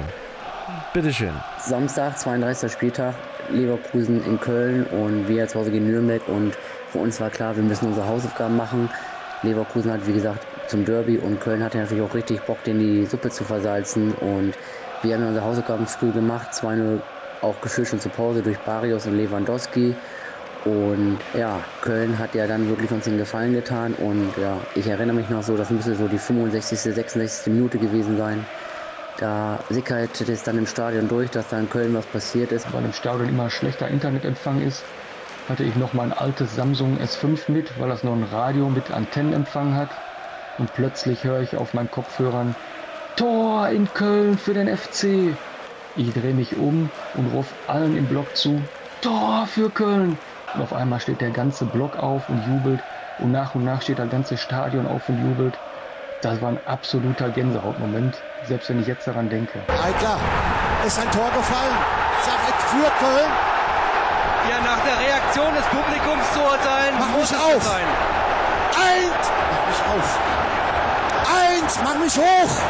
Bitteschön. 0.93 1.33
Samstag, 1.59 2.17
32. 2.17 2.71
Spieltag, 2.71 3.15
Leverkusen 3.51 4.23
in 4.25 4.39
Köln 4.39 4.85
und 4.85 5.27
wir 5.27 5.47
zu 5.47 5.59
Hause 5.59 5.71
gegen 5.71 5.87
Nürnberg 5.87 6.27
und 6.27 6.57
für 6.91 6.99
uns 6.99 7.19
war 7.19 7.29
klar, 7.29 7.55
wir 7.55 7.63
müssen 7.63 7.87
unsere 7.87 8.07
Hausaufgaben 8.07 8.55
machen. 8.55 8.89
Leverkusen 9.43 9.91
hat, 9.91 10.07
wie 10.07 10.13
gesagt, 10.13 10.45
zum 10.67 10.85
Derby 10.85 11.17
und 11.17 11.39
Köln 11.39 11.63
hatte 11.63 11.77
natürlich 11.77 12.03
auch 12.03 12.13
richtig 12.15 12.41
Bock, 12.41 12.63
den 12.63 12.79
die 12.79 13.05
Suppe 13.05 13.29
zu 13.29 13.43
versalzen 13.43 14.13
und 14.13 14.53
wir 15.03 15.15
haben 15.15 15.27
unsere 15.27 15.45
Hausaufgaben 15.45 15.85
früh 15.85 16.11
gemacht, 16.11 16.51
2-0 16.53 16.99
auch 17.41 17.61
geführt 17.61 17.87
schon 17.87 17.99
zur 17.99 18.11
Pause 18.11 18.41
durch 18.41 18.57
Barrios 18.59 19.05
und 19.05 19.17
Lewandowski 19.17 19.95
und 20.65 21.19
ja, 21.31 21.63
Köln 21.81 22.17
hat 22.17 22.33
ja 22.33 22.47
dann 22.47 22.67
wirklich 22.67 22.91
uns 22.91 23.05
den 23.05 23.17
Gefallen 23.17 23.53
getan. 23.53 23.93
Und 23.93 24.35
ja, 24.35 24.57
ich 24.73 24.87
erinnere 24.87 25.15
mich 25.15 25.29
noch 25.29 25.43
so, 25.43 25.55
das 25.55 25.69
müsste 25.69 25.93
so 25.93 26.07
die 26.07 26.17
65., 26.17 26.79
66. 26.81 27.53
Minute 27.53 27.77
gewesen 27.77 28.17
sein. 28.17 28.47
Da 29.15 29.59
sickerte 29.69 30.23
es 30.31 30.41
dann 30.41 30.57
im 30.57 30.65
Stadion 30.65 31.07
durch, 31.07 31.29
dass 31.29 31.49
da 31.49 31.59
in 31.59 31.69
Köln 31.69 31.93
was 31.93 32.07
passiert 32.07 32.51
ist. 32.51 32.73
Weil 32.73 32.83
im 32.83 32.93
Stadion 32.93 33.29
immer 33.29 33.51
schlechter 33.51 33.87
Internetempfang 33.87 34.59
ist, 34.59 34.83
hatte 35.47 35.63
ich 35.63 35.75
noch 35.75 35.93
mein 35.93 36.11
altes 36.11 36.55
Samsung 36.55 36.97
S5 36.97 37.51
mit, 37.51 37.77
weil 37.77 37.89
das 37.89 38.03
noch 38.03 38.13
ein 38.13 38.23
Radio 38.23 38.71
mit 38.71 38.89
Antennenempfang 38.89 39.75
hat. 39.75 40.01
Und 40.57 40.73
plötzlich 40.73 41.25
höre 41.25 41.41
ich 41.41 41.55
auf 41.57 41.73
meinen 41.75 41.91
Kopfhörern 41.91 42.55
Tor 43.15 43.69
in 43.69 43.93
Köln 43.93 44.39
für 44.39 44.55
den 44.55 44.75
FC. 44.75 45.39
Ich 45.93 46.11
drehe 46.13 46.33
mich 46.33 46.55
um 46.55 46.91
und 47.13 47.27
rufe 47.27 47.55
allen 47.67 47.95
im 47.95 48.07
Block 48.07 48.35
zu 48.35 48.71
Tor 49.01 49.45
für 49.47 49.69
Köln. 49.71 50.19
Und 50.55 50.61
auf 50.61 50.73
einmal 50.73 50.99
steht 50.99 51.21
der 51.21 51.31
ganze 51.31 51.65
Block 51.65 51.97
auf 51.97 52.29
und 52.29 52.45
jubelt. 52.47 52.81
Und 53.19 53.31
nach 53.31 53.55
und 53.55 53.65
nach 53.65 53.81
steht 53.81 53.99
das 53.99 54.09
ganze 54.09 54.37
Stadion 54.37 54.87
auf 54.87 55.09
und 55.09 55.21
jubelt. 55.21 55.57
Das 56.21 56.41
war 56.41 56.49
ein 56.49 56.59
absoluter 56.65 57.29
Gänsehautmoment, 57.29 58.15
selbst 58.47 58.69
wenn 58.69 58.79
ich 58.79 58.87
jetzt 58.87 59.05
daran 59.05 59.29
denke. 59.29 59.59
Eitler, 59.69 60.17
ist 60.85 60.99
ein 60.99 61.11
Tor 61.11 61.29
gefallen. 61.35 61.75
Sag 62.23 62.39
für 62.69 62.91
Köln. 63.05 63.31
Ja, 64.49 64.59
nach 64.63 64.79
der 64.83 64.99
Reaktion 64.99 65.53
des 65.55 65.65
Publikums 65.65 66.33
zu 66.33 66.39
urteilen, 66.39 66.95
mach 66.99 67.09
muss 67.09 67.31
mich 67.31 67.39
es 67.39 67.55
auf. 67.55 67.63
sein. 67.63 67.87
Eins, 68.75 69.31
mach 69.51 69.67
mich 69.67 69.81
auf. 69.93 70.19
Eins, 71.35 71.79
mach 71.83 71.95
mich 71.95 72.17
hoch. 72.17 72.61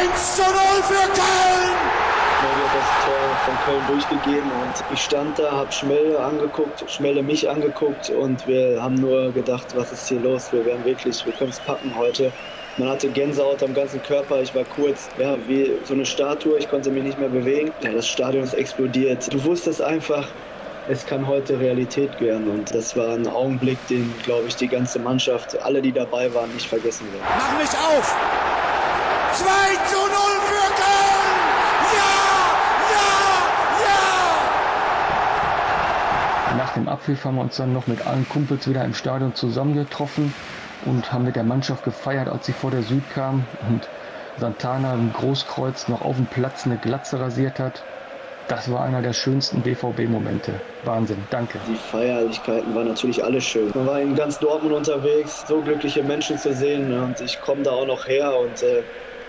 1 0.00 0.36
zu 0.36 0.42
0 0.42 0.52
für 0.82 1.08
Köln. 1.12 2.07
Schmelle 2.38 2.64
das 2.72 3.04
Tor 3.04 3.36
von 3.44 3.54
Köln 3.64 3.82
durchgegeben 3.88 4.50
und 4.50 4.84
ich 4.92 5.02
stand 5.02 5.38
da, 5.38 5.50
habe 5.50 5.72
Schmelle 5.72 6.20
angeguckt, 6.20 6.84
Schmelle 6.88 7.22
mich 7.22 7.50
angeguckt 7.50 8.10
und 8.10 8.46
wir 8.46 8.80
haben 8.80 8.94
nur 8.94 9.32
gedacht, 9.32 9.66
was 9.74 9.90
ist 9.92 10.06
hier 10.08 10.20
los? 10.20 10.52
Wir 10.52 10.64
werden 10.64 10.84
wirklich, 10.84 11.24
wir 11.26 11.32
können 11.32 11.50
es 11.50 11.58
packen 11.60 11.92
heute. 11.96 12.32
Man 12.76 12.88
hatte 12.88 13.08
Gänsehaut 13.08 13.62
am 13.64 13.74
ganzen 13.74 14.00
Körper, 14.02 14.40
ich 14.40 14.54
war 14.54 14.64
kurz, 14.64 15.08
ja, 15.18 15.36
wie 15.48 15.72
so 15.84 15.94
eine 15.94 16.06
Statue, 16.06 16.58
ich 16.58 16.68
konnte 16.68 16.90
mich 16.92 17.02
nicht 17.02 17.18
mehr 17.18 17.28
bewegen. 17.28 17.72
Ja, 17.80 17.92
das 17.92 18.06
Stadion 18.06 18.44
ist 18.44 18.54
explodiert. 18.54 19.32
Du 19.32 19.42
wusstest 19.42 19.82
einfach, 19.82 20.28
es 20.88 21.04
kann 21.04 21.26
heute 21.26 21.58
Realität 21.58 22.20
werden 22.20 22.48
und 22.48 22.72
das 22.72 22.96
war 22.96 23.14
ein 23.14 23.26
Augenblick, 23.26 23.84
den, 23.88 24.14
glaube 24.22 24.46
ich, 24.46 24.54
die 24.54 24.68
ganze 24.68 25.00
Mannschaft, 25.00 25.60
alle, 25.62 25.82
die 25.82 25.92
dabei 25.92 26.32
waren, 26.32 26.52
nicht 26.54 26.66
vergessen 26.66 27.12
werden. 27.12 27.26
Mach 27.36 27.58
mich 27.58 27.70
auf. 27.70 28.16
2 29.32 29.44
zu 29.90 29.96
0 29.96 30.08
für 30.46 30.68
Köln. 30.74 31.18
Ja, 31.94 32.14
ja, 32.94 33.10
ja. 33.84 33.98
Nach 36.56 36.72
dem 36.72 36.88
Abpfiff 36.88 37.24
haben 37.24 37.36
wir 37.36 37.42
uns 37.42 37.56
dann 37.56 37.72
noch 37.72 37.86
mit 37.86 38.06
allen 38.06 38.28
Kumpels 38.28 38.68
wieder 38.68 38.84
im 38.84 38.94
Stadion 38.94 39.34
zusammengetroffen 39.34 40.32
und 40.86 41.12
haben 41.12 41.24
mit 41.24 41.36
der 41.36 41.44
Mannschaft 41.44 41.84
gefeiert, 41.84 42.28
als 42.28 42.46
sie 42.46 42.52
vor 42.52 42.70
der 42.70 42.82
Süd 42.82 43.02
kam 43.14 43.44
und 43.68 43.86
Santana 44.40 44.94
im 44.94 45.12
Großkreuz 45.12 45.88
noch 45.88 46.02
auf 46.02 46.16
dem 46.16 46.26
Platz 46.26 46.64
eine 46.64 46.78
Glatze 46.78 47.20
rasiert 47.20 47.58
hat. 47.58 47.82
Das 48.48 48.70
war 48.70 48.82
einer 48.82 49.02
der 49.02 49.12
schönsten 49.12 49.60
BVB-Momente. 49.60 50.54
Wahnsinn, 50.84 51.18
danke. 51.28 51.58
Die 51.68 51.74
Feierlichkeiten 51.74 52.74
waren 52.74 52.88
natürlich 52.88 53.22
alle 53.22 53.42
schön. 53.42 53.70
Man 53.74 53.86
war 53.86 54.00
in 54.00 54.14
ganz 54.14 54.38
Dortmund 54.38 54.74
unterwegs, 54.74 55.44
so 55.46 55.60
glückliche 55.60 56.02
Menschen 56.02 56.38
zu 56.38 56.54
sehen 56.54 56.90
und 56.98 57.20
ich 57.20 57.40
komme 57.40 57.62
da 57.62 57.72
auch 57.72 57.86
noch 57.86 58.06
her 58.06 58.38
und 58.38 58.62
äh, 58.62 58.84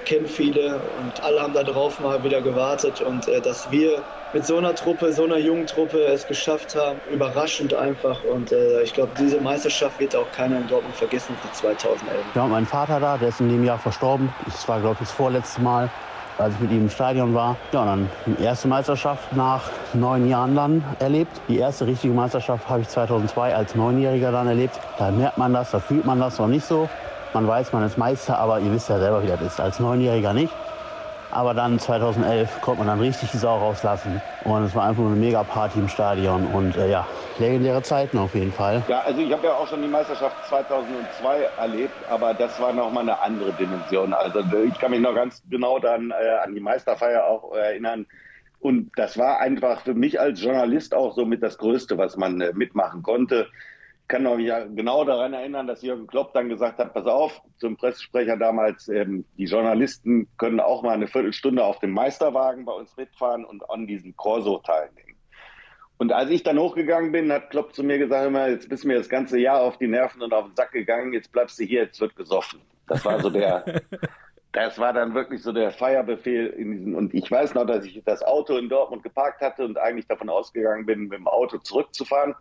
kenne 0.06 0.28
viele 0.28 0.80
und 1.00 1.24
alle 1.24 1.42
haben 1.42 1.54
da 1.54 1.64
drauf 1.64 2.00
mal 2.00 2.24
wieder 2.24 2.42
gewartet 2.42 3.02
und 3.02 3.28
äh, 3.28 3.42
dass 3.42 3.70
wir 3.72 4.04
mit 4.32 4.46
so 4.46 4.58
einer 4.58 4.76
Truppe, 4.76 5.12
so 5.12 5.24
einer 5.24 5.40
jungen 5.40 5.66
Truppe 5.66 6.06
es 6.06 6.28
geschafft 6.28 6.76
haben, 6.76 7.00
überraschend 7.12 7.74
einfach 7.74 8.24
und 8.24 8.52
äh, 8.52 8.84
ich 8.84 8.94
glaube, 8.94 9.12
diese 9.20 9.40
Meisterschaft 9.40 10.00
wird 10.00 10.16
auch 10.16 10.32
keiner 10.32 10.58
in 10.58 10.68
Dortmund 10.68 10.96
vergessen 10.96 11.36
für 11.42 11.52
2011. 11.52 12.26
Wir 12.34 12.42
haben 12.42 12.66
Vater 12.66 13.00
da, 13.00 13.18
der 13.18 13.30
ist 13.30 13.40
in 13.40 13.50
dem 13.50 13.64
Jahr 13.64 13.80
verstorben. 13.80 14.30
Das 14.46 14.68
war, 14.68 14.80
glaube 14.80 14.96
ich, 14.96 15.08
das 15.08 15.12
vorletzte 15.12 15.62
Mal, 15.62 15.90
als 16.38 16.54
ich 16.54 16.60
mit 16.60 16.72
ihm 16.72 16.84
im 16.84 16.90
Stadion 16.90 17.34
war. 17.34 17.58
Ja, 17.74 17.86
dann 17.86 18.10
die 18.26 18.44
erste 18.44 18.68
Meisterschaft 18.68 19.36
nach 19.36 19.72
neun 19.94 20.28
Jahren 20.28 20.56
dann 20.56 20.84
erlebt. 21.00 21.32
Die 21.48 21.58
erste 21.58 21.88
richtige 21.88 22.14
Meisterschaft 22.14 22.70
habe 22.70 22.82
ich 22.82 22.90
2002 22.90 23.56
als 23.56 23.76
Neunjähriger 23.76 24.32
dann 24.32 24.48
erlebt. 24.48 24.80
Da 24.98 25.12
merkt 25.12 25.38
man 25.38 25.54
das, 25.54 25.72
da 25.72 25.80
fühlt 25.80 26.06
man 26.06 26.20
das 26.20 26.38
noch 26.38 26.48
nicht 26.48 26.66
so. 26.66 26.88
Man 27.34 27.48
weiß, 27.48 27.74
man 27.74 27.84
ist 27.84 27.98
Meister, 27.98 28.40
aber 28.40 28.60
ihr 28.60 28.72
wisst 28.72 28.90
ja 28.90 28.98
selber, 28.98 29.22
wie 29.22 29.28
das 29.28 29.42
ist. 29.42 29.60
Als 29.60 29.80
Neunjähriger 29.80 30.34
nicht. 30.34 30.54
Aber 31.32 31.54
dann 31.54 31.78
2011 31.78 32.60
konnte 32.62 32.80
man 32.80 32.88
dann 32.88 33.00
richtig 33.00 33.30
die 33.30 33.38
Sau 33.38 33.56
rauslassen. 33.58 34.20
Und 34.44 34.64
es 34.64 34.74
war 34.74 34.86
einfach 34.86 35.06
eine 35.06 35.16
Mega-Party 35.16 35.78
im 35.78 35.88
Stadion. 35.88 36.48
Und 36.48 36.76
äh, 36.76 36.90
ja, 36.90 37.08
legendäre 37.38 37.84
Zeiten 37.84 38.18
auf 38.18 38.34
jeden 38.34 38.52
Fall. 38.52 38.84
Ja, 38.88 39.02
also 39.02 39.22
ich 39.22 39.32
habe 39.32 39.46
ja 39.46 39.54
auch 39.54 39.68
schon 39.68 39.84
die 39.84 39.88
Meisterschaft 39.88 40.44
2002 40.46 41.42
erlebt, 41.56 42.08
aber 42.08 42.34
das 42.34 42.60
war 42.60 42.74
nochmal 42.74 43.04
eine 43.04 43.22
andere 43.22 43.54
Dimension. 43.54 44.14
Also 44.14 44.40
ich 44.64 44.80
kann 44.80 44.90
mich 44.90 45.02
noch 45.02 45.14
ganz 45.14 45.44
genau 45.52 45.78
dann 45.78 46.10
äh, 46.10 46.40
an 46.44 46.56
die 46.56 46.62
Meisterfeier 46.62 47.26
auch 47.26 47.54
erinnern. 47.54 48.08
Und 48.60 48.92
das 48.96 49.18
war 49.18 49.40
einfach 49.40 49.82
für 49.82 49.94
mich 49.94 50.20
als 50.20 50.42
Journalist 50.42 50.96
auch 50.96 51.16
so 51.16 51.26
mit 51.26 51.44
das 51.44 51.60
Größte, 51.60 51.98
was 52.00 52.18
man 52.18 52.42
äh, 52.42 52.54
mitmachen 52.54 53.04
konnte. 53.04 53.48
Ich 54.10 54.16
kann 54.16 54.24
mich 54.24 54.52
genau 54.76 55.06
daran 55.06 55.34
erinnern, 55.34 55.68
dass 55.68 55.84
Jürgen 55.84 56.08
Klopp 56.08 56.34
dann 56.34 56.50
gesagt 56.50 56.80
hat, 56.80 56.96
pass 56.96 57.06
auf, 57.06 57.44
zum 57.58 57.78
Pressesprecher 57.78 58.38
damals, 58.38 58.88
ähm, 58.88 59.24
die 59.38 59.46
Journalisten 59.46 60.28
können 60.40 60.60
auch 60.60 60.82
mal 60.82 60.94
eine 60.94 61.06
Viertelstunde 61.06 61.64
auf 61.64 61.78
dem 61.78 61.92
Meisterwagen 61.92 62.66
bei 62.66 62.72
uns 62.72 62.98
mitfahren 62.98 63.46
und 63.46 63.70
an 63.70 63.86
diesem 63.86 64.18
Corso 64.18 64.58
teilnehmen. 64.66 65.16
Und 66.00 66.12
als 66.12 66.32
ich 66.32 66.42
dann 66.42 66.58
hochgegangen 66.58 67.12
bin, 67.12 67.32
hat 67.32 67.52
Klopp 67.52 67.76
zu 67.76 67.84
mir 67.84 68.00
gesagt, 68.00 68.26
immer, 68.26 68.50
jetzt 68.50 68.68
bist 68.68 68.84
du 68.84 68.88
mir 68.88 68.98
das 68.98 69.10
ganze 69.10 69.38
Jahr 69.38 69.62
auf 69.62 69.78
die 69.78 69.88
Nerven 69.88 70.24
und 70.24 70.34
auf 70.34 70.46
den 70.46 70.56
Sack 70.56 70.72
gegangen, 70.72 71.14
jetzt 71.14 71.32
bleibst 71.32 71.60
du 71.60 71.66
hier, 71.66 71.84
jetzt 71.84 72.02
wird 72.02 72.16
gesoffen. 72.16 72.62
Das 72.88 73.06
war 73.06 73.20
so 73.20 73.30
der, 73.30 73.64
das 74.54 74.80
war 74.80 74.92
dann 74.92 75.14
wirklich 75.14 75.44
so 75.44 75.52
der 75.52 75.70
Feierbefehl 75.70 76.48
in 76.48 76.72
diesen, 76.72 76.96
und 76.96 77.14
ich 77.14 77.30
weiß 77.30 77.54
noch, 77.54 77.68
dass 77.68 77.86
ich 77.86 78.02
das 78.06 78.24
Auto 78.24 78.58
in 78.58 78.70
Dortmund 78.70 79.04
geparkt 79.04 79.42
hatte 79.42 79.64
und 79.64 79.78
eigentlich 79.78 80.08
davon 80.08 80.30
ausgegangen 80.30 80.88
bin, 80.88 81.10
mit 81.10 81.20
dem 81.20 81.28
Auto 81.28 81.60
zurückzufahren. 81.60 82.34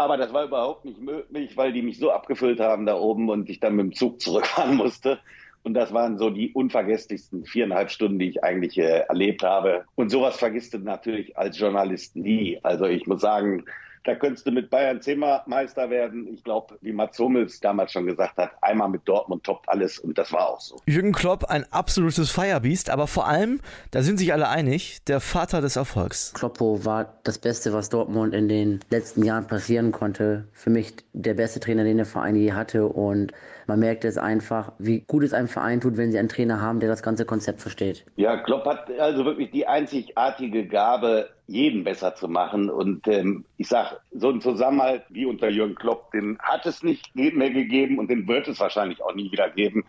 Aber 0.00 0.16
das 0.16 0.32
war 0.32 0.44
überhaupt 0.44 0.86
nicht 0.86 0.98
möglich, 0.98 1.58
weil 1.58 1.74
die 1.74 1.82
mich 1.82 1.98
so 1.98 2.10
abgefüllt 2.10 2.58
haben 2.58 2.86
da 2.86 2.94
oben 2.94 3.28
und 3.28 3.50
ich 3.50 3.60
dann 3.60 3.76
mit 3.76 3.84
dem 3.84 3.92
Zug 3.92 4.18
zurückfahren 4.18 4.76
musste. 4.78 5.18
Und 5.62 5.74
das 5.74 5.92
waren 5.92 6.16
so 6.16 6.30
die 6.30 6.54
unvergesslichsten 6.54 7.44
viereinhalb 7.44 7.90
Stunden, 7.90 8.18
die 8.18 8.30
ich 8.30 8.42
eigentlich 8.42 8.78
äh, 8.78 9.00
erlebt 9.00 9.42
habe. 9.42 9.84
Und 9.96 10.08
sowas 10.08 10.38
vergisst 10.38 10.72
du 10.72 10.78
natürlich 10.78 11.36
als 11.36 11.58
Journalist 11.58 12.16
nie. 12.16 12.58
Also 12.62 12.86
ich 12.86 13.06
muss 13.06 13.20
sagen, 13.20 13.66
Da 14.04 14.14
könntest 14.14 14.46
du 14.46 14.50
mit 14.50 14.70
Bayern 14.70 15.02
zehnmal 15.02 15.42
Meister 15.46 15.90
werden. 15.90 16.26
Ich 16.32 16.42
glaube, 16.42 16.78
wie 16.80 16.92
Mats 16.92 17.18
Hummels 17.18 17.60
damals 17.60 17.92
schon 17.92 18.06
gesagt 18.06 18.36
hat, 18.38 18.52
einmal 18.62 18.88
mit 18.88 19.02
Dortmund 19.06 19.44
toppt 19.44 19.68
alles 19.68 19.98
und 19.98 20.16
das 20.16 20.32
war 20.32 20.48
auch 20.48 20.60
so. 20.60 20.76
Jürgen 20.86 21.12
Klopp, 21.12 21.44
ein 21.44 21.70
absolutes 21.70 22.30
Firebeast, 22.30 22.88
aber 22.88 23.06
vor 23.06 23.26
allem, 23.26 23.60
da 23.90 24.02
sind 24.02 24.18
sich 24.18 24.32
alle 24.32 24.48
einig, 24.48 25.04
der 25.04 25.20
Vater 25.20 25.60
des 25.60 25.76
Erfolgs. 25.76 26.32
Kloppo 26.32 26.84
war 26.84 27.20
das 27.24 27.38
Beste, 27.38 27.72
was 27.72 27.90
Dortmund 27.90 28.34
in 28.34 28.48
den 28.48 28.80
letzten 28.90 29.22
Jahren 29.22 29.46
passieren 29.46 29.92
konnte. 29.92 30.48
Für 30.52 30.70
mich 30.70 30.94
der 31.12 31.34
beste 31.34 31.60
Trainer, 31.60 31.84
den 31.84 31.98
der 31.98 32.06
Verein 32.06 32.36
je 32.36 32.52
hatte 32.52 32.86
und 32.86 33.32
man 33.70 33.78
merkt 33.78 34.04
es 34.04 34.18
einfach, 34.18 34.72
wie 34.80 35.04
gut 35.06 35.22
es 35.22 35.32
einem 35.32 35.46
Verein 35.46 35.80
tut, 35.80 35.96
wenn 35.96 36.10
sie 36.10 36.18
einen 36.18 36.28
Trainer 36.28 36.60
haben, 36.60 36.80
der 36.80 36.88
das 36.88 37.04
ganze 37.04 37.24
Konzept 37.24 37.60
versteht. 37.60 38.04
Ja, 38.16 38.36
Klopp 38.36 38.66
hat 38.66 38.90
also 38.98 39.24
wirklich 39.24 39.52
die 39.52 39.64
einzigartige 39.64 40.66
Gabe, 40.66 41.30
jeden 41.46 41.84
besser 41.84 42.16
zu 42.16 42.26
machen. 42.26 42.68
Und 42.68 43.06
ähm, 43.06 43.44
ich 43.58 43.68
sage, 43.68 43.98
so 44.10 44.28
ein 44.28 44.40
Zusammenhalt 44.40 45.04
wie 45.08 45.24
unter 45.24 45.48
Jürgen 45.48 45.76
Klopp, 45.76 46.10
den 46.10 46.36
hat 46.40 46.66
es 46.66 46.82
nicht 46.82 47.14
mehr 47.14 47.50
gegeben 47.50 48.00
und 48.00 48.10
den 48.10 48.26
wird 48.26 48.48
es 48.48 48.58
wahrscheinlich 48.58 49.00
auch 49.04 49.14
nie 49.14 49.30
wieder 49.30 49.48
geben. 49.50 49.84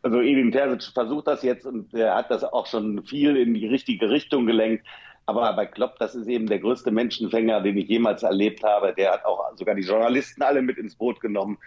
Also 0.00 0.22
Edin 0.22 0.50
Terzic 0.50 0.94
versucht 0.94 1.26
das 1.26 1.42
jetzt 1.42 1.66
und 1.66 1.92
er 1.92 2.14
hat 2.14 2.30
das 2.30 2.42
auch 2.42 2.66
schon 2.66 3.04
viel 3.04 3.36
in 3.36 3.52
die 3.52 3.66
richtige 3.66 4.08
Richtung 4.08 4.46
gelenkt. 4.46 4.86
Aber 5.26 5.52
bei 5.52 5.66
Klopp, 5.66 5.98
das 5.98 6.14
ist 6.14 6.26
eben 6.26 6.46
der 6.46 6.60
größte 6.60 6.90
Menschenfänger, 6.90 7.60
den 7.60 7.76
ich 7.76 7.88
jemals 7.88 8.22
erlebt 8.22 8.62
habe. 8.64 8.94
Der 8.96 9.12
hat 9.12 9.26
auch 9.26 9.54
sogar 9.56 9.74
die 9.74 9.82
Journalisten 9.82 10.42
alle 10.42 10.62
mit 10.62 10.78
ins 10.78 10.94
Boot 10.94 11.20
genommen. 11.20 11.58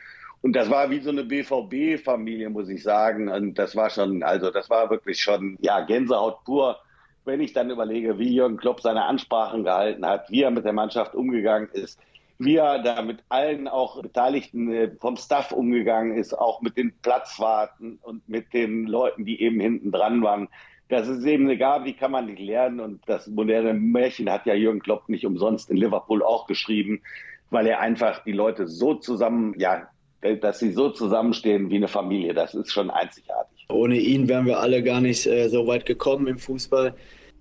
Und 0.41 0.55
das 0.55 0.69
war 0.69 0.89
wie 0.89 1.01
so 1.01 1.09
eine 1.09 1.23
BVB-Familie, 1.23 2.49
muss 2.49 2.69
ich 2.69 2.83
sagen. 2.83 3.29
Und 3.29 3.59
das 3.59 3.75
war 3.75 3.89
schon, 3.89 4.23
also 4.23 4.51
das 4.51 4.69
war 4.69 4.89
wirklich 4.89 5.19
schon, 5.19 5.57
ja, 5.61 5.81
Gänsehaut 5.81 6.43
pur. 6.45 6.79
Wenn 7.25 7.41
ich 7.41 7.53
dann 7.53 7.69
überlege, 7.69 8.17
wie 8.17 8.33
Jürgen 8.33 8.57
Klopp 8.57 8.81
seine 8.81 9.03
Ansprachen 9.03 9.63
gehalten 9.63 10.05
hat, 10.05 10.29
wie 10.31 10.43
er 10.43 10.51
mit 10.51 10.65
der 10.65 10.73
Mannschaft 10.73 11.13
umgegangen 11.13 11.69
ist, 11.73 11.99
wie 12.39 12.55
er 12.55 12.81
da 12.81 13.01
mit 13.01 13.19
allen 13.27 13.67
auch 13.67 14.01
Beteiligten 14.01 14.71
äh, 14.71 14.91
vom 14.99 15.17
Staff 15.17 15.51
umgegangen 15.51 16.17
ist, 16.17 16.33
auch 16.33 16.61
mit 16.61 16.77
den 16.77 16.93
Platzwarten 17.01 17.99
und 18.01 18.27
mit 18.29 18.53
den 18.53 18.87
Leuten, 18.87 19.25
die 19.25 19.41
eben 19.41 19.59
hinten 19.59 19.91
dran 19.91 20.23
waren. 20.23 20.47
Das 20.87 21.07
ist 21.09 21.25
eben 21.25 21.43
eine 21.43 21.57
Gabe, 21.57 21.85
die 21.85 21.93
kann 21.93 22.11
man 22.11 22.27
nicht 22.27 22.39
lernen. 22.39 22.79
Und 22.79 23.01
das 23.07 23.27
moderne 23.27 23.73
Märchen 23.73 24.31
hat 24.31 24.45
ja 24.45 24.53
Jürgen 24.53 24.79
Klopp 24.79 25.09
nicht 25.09 25.25
umsonst 25.25 25.69
in 25.69 25.77
Liverpool 25.77 26.23
auch 26.23 26.47
geschrieben, 26.47 27.01
weil 27.49 27.67
er 27.67 27.81
einfach 27.81 28.23
die 28.23 28.31
Leute 28.31 28.67
so 28.67 28.95
zusammen, 28.95 29.53
ja, 29.59 29.89
dass 30.41 30.59
sie 30.59 30.71
so 30.71 30.89
zusammenstehen 30.89 31.69
wie 31.69 31.77
eine 31.77 31.87
Familie. 31.87 32.33
Das 32.33 32.53
ist 32.53 32.71
schon 32.71 32.89
einzigartig. 32.89 33.65
Ohne 33.69 33.97
ihn 33.97 34.27
wären 34.27 34.45
wir 34.45 34.59
alle 34.59 34.83
gar 34.83 35.01
nicht 35.01 35.25
äh, 35.25 35.47
so 35.47 35.67
weit 35.67 35.85
gekommen 35.85 36.27
im 36.27 36.39
Fußball. 36.39 36.93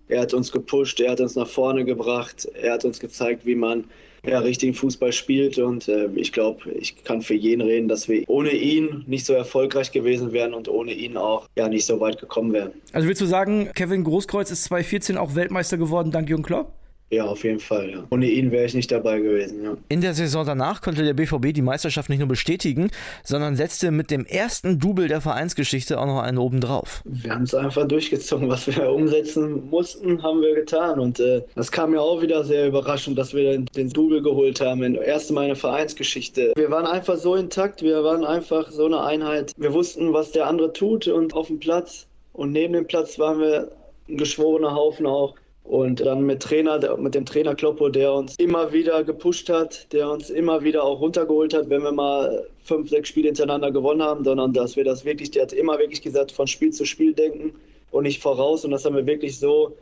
Er 0.08 0.22
hat 0.22 0.32
uns 0.32 0.52
gepusht, 0.52 1.00
er 1.00 1.12
hat 1.12 1.20
uns 1.20 1.36
nach 1.36 1.46
vorne 1.46 1.84
gebracht, 1.84 2.48
er 2.54 2.74
hat 2.74 2.84
uns 2.84 2.98
gezeigt, 2.98 3.44
wie 3.44 3.54
man 3.54 3.84
ja, 4.26 4.38
richtigen 4.40 4.74
Fußball 4.74 5.12
spielt. 5.12 5.58
Und 5.58 5.88
äh, 5.88 6.08
ich 6.14 6.32
glaube, 6.32 6.70
ich 6.70 7.02
kann 7.04 7.22
für 7.22 7.34
jeden 7.34 7.60
reden, 7.62 7.88
dass 7.88 8.08
wir 8.08 8.24
ohne 8.28 8.50
ihn 8.50 9.04
nicht 9.06 9.26
so 9.26 9.32
erfolgreich 9.32 9.92
gewesen 9.92 10.32
wären 10.32 10.54
und 10.54 10.68
ohne 10.68 10.92
ihn 10.92 11.16
auch 11.16 11.46
ja, 11.56 11.68
nicht 11.68 11.84
so 11.84 12.00
weit 12.00 12.18
gekommen 12.20 12.52
wären. 12.52 12.72
Also 12.92 13.06
willst 13.08 13.20
du 13.20 13.26
sagen, 13.26 13.70
Kevin 13.74 14.04
Großkreuz 14.04 14.50
ist 14.50 14.64
2014 14.64 15.18
auch 15.18 15.34
Weltmeister 15.34 15.76
geworden 15.76 16.10
dank 16.10 16.28
Jürgen 16.28 16.42
Klopp? 16.44 16.72
Ja, 17.10 17.24
auf 17.24 17.42
jeden 17.42 17.60
Fall. 17.60 17.90
Ja. 17.90 18.04
Ohne 18.10 18.26
ihn 18.26 18.50
wäre 18.50 18.66
ich 18.66 18.74
nicht 18.74 18.90
dabei 18.92 19.20
gewesen. 19.20 19.64
Ja. 19.64 19.76
In 19.88 20.02
der 20.02 20.12
Saison 20.12 20.44
danach 20.44 20.82
konnte 20.82 21.04
der 21.04 21.14
BVB 21.14 21.54
die 21.54 21.62
Meisterschaft 21.62 22.10
nicht 22.10 22.18
nur 22.18 22.28
bestätigen, 22.28 22.90
sondern 23.24 23.56
setzte 23.56 23.90
mit 23.90 24.10
dem 24.10 24.26
ersten 24.26 24.78
Double 24.78 25.08
der 25.08 25.22
Vereinsgeschichte 25.22 25.98
auch 25.98 26.06
noch 26.06 26.20
einen 26.20 26.36
obendrauf. 26.36 27.02
Wir 27.04 27.34
haben 27.34 27.44
es 27.44 27.54
einfach 27.54 27.88
durchgezogen. 27.88 28.48
Was 28.50 28.66
wir 28.66 28.90
umsetzen 28.92 29.70
mussten, 29.70 30.22
haben 30.22 30.42
wir 30.42 30.54
getan. 30.54 30.98
Und 30.98 31.18
äh, 31.18 31.42
das 31.54 31.72
kam 31.72 31.92
mir 31.92 32.00
auch 32.02 32.20
wieder 32.20 32.44
sehr 32.44 32.66
überraschend, 32.66 33.16
dass 33.16 33.32
wir 33.32 33.52
den, 33.52 33.66
den 33.66 33.88
Double 33.88 34.20
geholt 34.20 34.60
haben. 34.60 34.82
In 34.82 34.94
erste 34.94 35.32
Mal 35.32 35.42
in 35.42 35.48
der 35.48 35.56
Vereinsgeschichte. 35.56 36.52
Wir 36.56 36.70
waren 36.70 36.86
einfach 36.86 37.16
so 37.16 37.36
intakt. 37.36 37.80
Wir 37.80 38.04
waren 38.04 38.24
einfach 38.24 38.70
so 38.70 38.84
eine 38.84 39.02
Einheit. 39.02 39.52
Wir 39.56 39.72
wussten, 39.72 40.12
was 40.12 40.32
der 40.32 40.46
andere 40.46 40.74
tut 40.74 41.08
und 41.08 41.32
auf 41.32 41.46
dem 41.46 41.58
Platz. 41.58 42.06
Und 42.34 42.52
neben 42.52 42.74
dem 42.74 42.86
Platz 42.86 43.18
waren 43.18 43.40
wir 43.40 43.72
ein 44.08 44.18
geschworener 44.18 44.74
Haufen 44.74 45.06
auch. 45.06 45.34
Und 45.68 46.00
dann 46.00 46.22
mit 46.22 46.42
Trainer, 46.42 46.96
mit 46.96 47.14
dem 47.14 47.26
Trainer 47.26 47.54
Kloppo, 47.54 47.90
der 47.90 48.14
uns 48.14 48.36
immer 48.36 48.72
wieder 48.72 49.04
gepusht 49.04 49.50
hat, 49.50 49.92
der 49.92 50.08
uns 50.08 50.30
immer 50.30 50.64
wieder 50.64 50.82
auch 50.82 50.98
runtergeholt 50.98 51.52
hat, 51.52 51.68
wenn 51.68 51.82
wir 51.82 51.92
mal 51.92 52.48
fünf, 52.64 52.88
sechs 52.88 53.10
Spiele 53.10 53.26
hintereinander 53.28 53.70
gewonnen 53.70 54.02
haben, 54.02 54.24
sondern 54.24 54.54
dass 54.54 54.76
wir 54.76 54.84
das 54.84 55.04
wirklich, 55.04 55.30
der 55.30 55.42
hat 55.42 55.52
immer 55.52 55.78
wirklich 55.78 56.00
gesagt, 56.00 56.32
von 56.32 56.46
Spiel 56.46 56.72
zu 56.72 56.86
Spiel 56.86 57.12
denken 57.12 57.52
und 57.90 58.04
nicht 58.04 58.22
voraus. 58.22 58.64
Und 58.64 58.70
das 58.70 58.86
haben 58.86 58.96
wir 58.96 59.04
wirklich 59.04 59.38
so, 59.38 59.76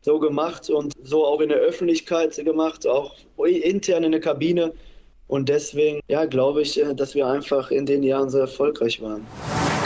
so 0.00 0.18
gemacht 0.18 0.70
und 0.70 0.94
so 1.02 1.26
auch 1.26 1.42
in 1.42 1.50
der 1.50 1.58
Öffentlichkeit 1.58 2.34
gemacht, 2.42 2.86
auch 2.86 3.14
intern 3.44 4.04
in 4.04 4.12
der 4.12 4.22
Kabine. 4.22 4.72
Und 5.28 5.50
deswegen, 5.50 6.00
ja, 6.08 6.24
glaube 6.24 6.62
ich, 6.62 6.82
äh, 6.82 6.94
dass 6.94 7.14
wir 7.14 7.26
einfach 7.26 7.70
in 7.70 7.84
den 7.84 8.02
Jahren 8.02 8.30
so 8.30 8.38
erfolgreich 8.38 9.02
waren. 9.02 9.26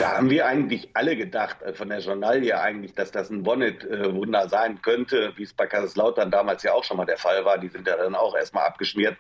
Da 0.01 0.17
haben 0.17 0.31
wir 0.31 0.47
eigentlich 0.47 0.89
alle 0.95 1.15
gedacht, 1.15 1.61
äh, 1.61 1.75
von 1.75 1.91
der 1.91 1.99
Journalie 1.99 2.59
eigentlich, 2.59 2.95
dass 2.95 3.11
das 3.11 3.29
ein 3.29 3.43
Bonnet-Wunder 3.43 4.49
sein 4.49 4.81
könnte, 4.81 5.35
wie 5.37 5.43
es 5.43 5.53
bei 5.53 5.67
Kaiserslautern 5.67 6.31
damals 6.31 6.63
ja 6.63 6.73
auch 6.73 6.85
schon 6.85 6.97
mal 6.97 7.05
der 7.05 7.19
Fall 7.19 7.45
war. 7.45 7.59
Die 7.59 7.69
sind 7.69 7.87
ja 7.87 7.97
dann 7.97 8.15
auch 8.15 8.35
erstmal 8.35 8.65
abgeschmiert. 8.65 9.19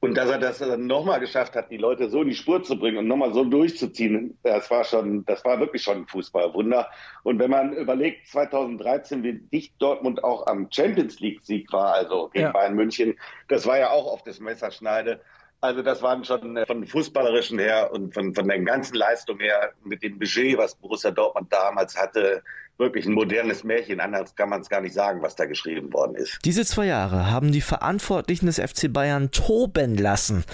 Und 0.00 0.16
dass 0.16 0.28
er 0.28 0.38
das 0.38 0.58
dann 0.58 0.86
nochmal 0.86 1.20
geschafft 1.20 1.54
hat, 1.54 1.70
die 1.70 1.76
Leute 1.76 2.08
so 2.08 2.22
in 2.22 2.28
die 2.28 2.34
Spur 2.34 2.62
zu 2.64 2.78
bringen 2.78 2.98
und 2.98 3.08
nochmal 3.08 3.32
so 3.32 3.44
durchzuziehen, 3.44 4.38
das 4.42 4.70
war 4.70 4.84
schon, 4.84 5.24
das 5.24 5.44
war 5.44 5.60
wirklich 5.60 5.82
schon 5.82 5.98
ein 5.98 6.06
Fußballwunder. 6.06 6.88
Und 7.22 7.38
wenn 7.38 7.50
man 7.50 7.72
überlegt, 7.72 8.26
2013, 8.28 9.22
wie 9.22 9.34
dicht 9.34 9.74
Dortmund 9.78 10.22
auch 10.22 10.46
am 10.46 10.68
Champions 10.70 11.20
League-Sieg 11.20 11.72
war, 11.72 11.94
also 11.94 12.28
gegen 12.32 12.46
ja. 12.46 12.52
Bayern 12.52 12.74
München, 12.74 13.18
das 13.48 13.66
war 13.66 13.78
ja 13.78 13.90
auch 13.90 14.12
auf 14.12 14.22
das 14.22 14.40
Messerschneide. 14.40 15.20
Also 15.60 15.82
das 15.82 16.02
waren 16.02 16.24
schon 16.24 16.56
äh, 16.56 16.66
von 16.66 16.86
fußballerischen 16.86 17.58
her 17.58 17.90
und 17.92 18.14
von, 18.14 18.34
von 18.34 18.46
der 18.46 18.60
ganzen 18.60 18.94
Leistung 18.94 19.40
her 19.40 19.72
mit 19.84 20.02
dem 20.02 20.18
Budget, 20.18 20.56
was 20.56 20.76
Borussia 20.76 21.10
Dortmund 21.10 21.52
damals 21.52 21.96
hatte, 21.96 22.42
wirklich 22.78 23.06
ein 23.06 23.12
modernes 23.12 23.64
Märchen. 23.64 24.00
Anders 24.00 24.34
kann 24.34 24.48
man 24.48 24.60
es 24.60 24.68
gar 24.68 24.80
nicht 24.80 24.94
sagen, 24.94 25.20
was 25.22 25.36
da 25.36 25.44
geschrieben 25.46 25.92
worden 25.92 26.14
ist. 26.14 26.38
Diese 26.44 26.64
zwei 26.64 26.86
Jahre 26.86 27.30
haben 27.30 27.52
die 27.52 27.60
Verantwortlichen 27.60 28.46
des 28.46 28.58
FC 28.58 28.92
Bayern 28.92 29.30
toben 29.30 29.96
lassen. 29.96 30.44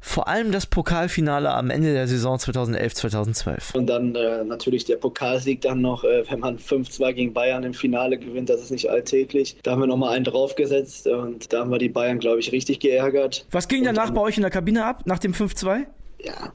Vor 0.00 0.28
allem 0.28 0.52
das 0.52 0.66
Pokalfinale 0.66 1.50
am 1.50 1.70
Ende 1.70 1.92
der 1.92 2.08
Saison 2.08 2.36
2011-2012. 2.36 3.76
Und 3.76 3.86
dann 3.86 4.14
äh, 4.14 4.44
natürlich 4.44 4.84
der 4.84 4.96
Pokalsieg 4.96 5.60
dann 5.60 5.80
noch, 5.80 6.04
äh, 6.04 6.24
wenn 6.30 6.40
man 6.40 6.58
5-2 6.58 7.12
gegen 7.12 7.32
Bayern 7.32 7.62
im 7.62 7.74
Finale 7.74 8.18
gewinnt, 8.18 8.48
das 8.48 8.60
ist 8.60 8.70
nicht 8.70 8.90
alltäglich. 8.90 9.56
Da 9.62 9.72
haben 9.72 9.80
wir 9.80 9.86
nochmal 9.86 10.14
einen 10.14 10.24
draufgesetzt 10.24 11.06
und 11.06 11.52
da 11.52 11.60
haben 11.60 11.70
wir 11.70 11.78
die 11.78 11.88
Bayern, 11.88 12.18
glaube 12.18 12.40
ich, 12.40 12.52
richtig 12.52 12.80
geärgert. 12.80 13.46
Was 13.50 13.68
ging 13.68 13.84
danach 13.84 14.10
bei 14.10 14.20
euch 14.20 14.36
in 14.36 14.42
der 14.42 14.50
Kabine 14.50 14.84
ab, 14.84 15.02
nach 15.06 15.18
dem 15.18 15.32
5-2? 15.32 15.86
Ja, 16.20 16.52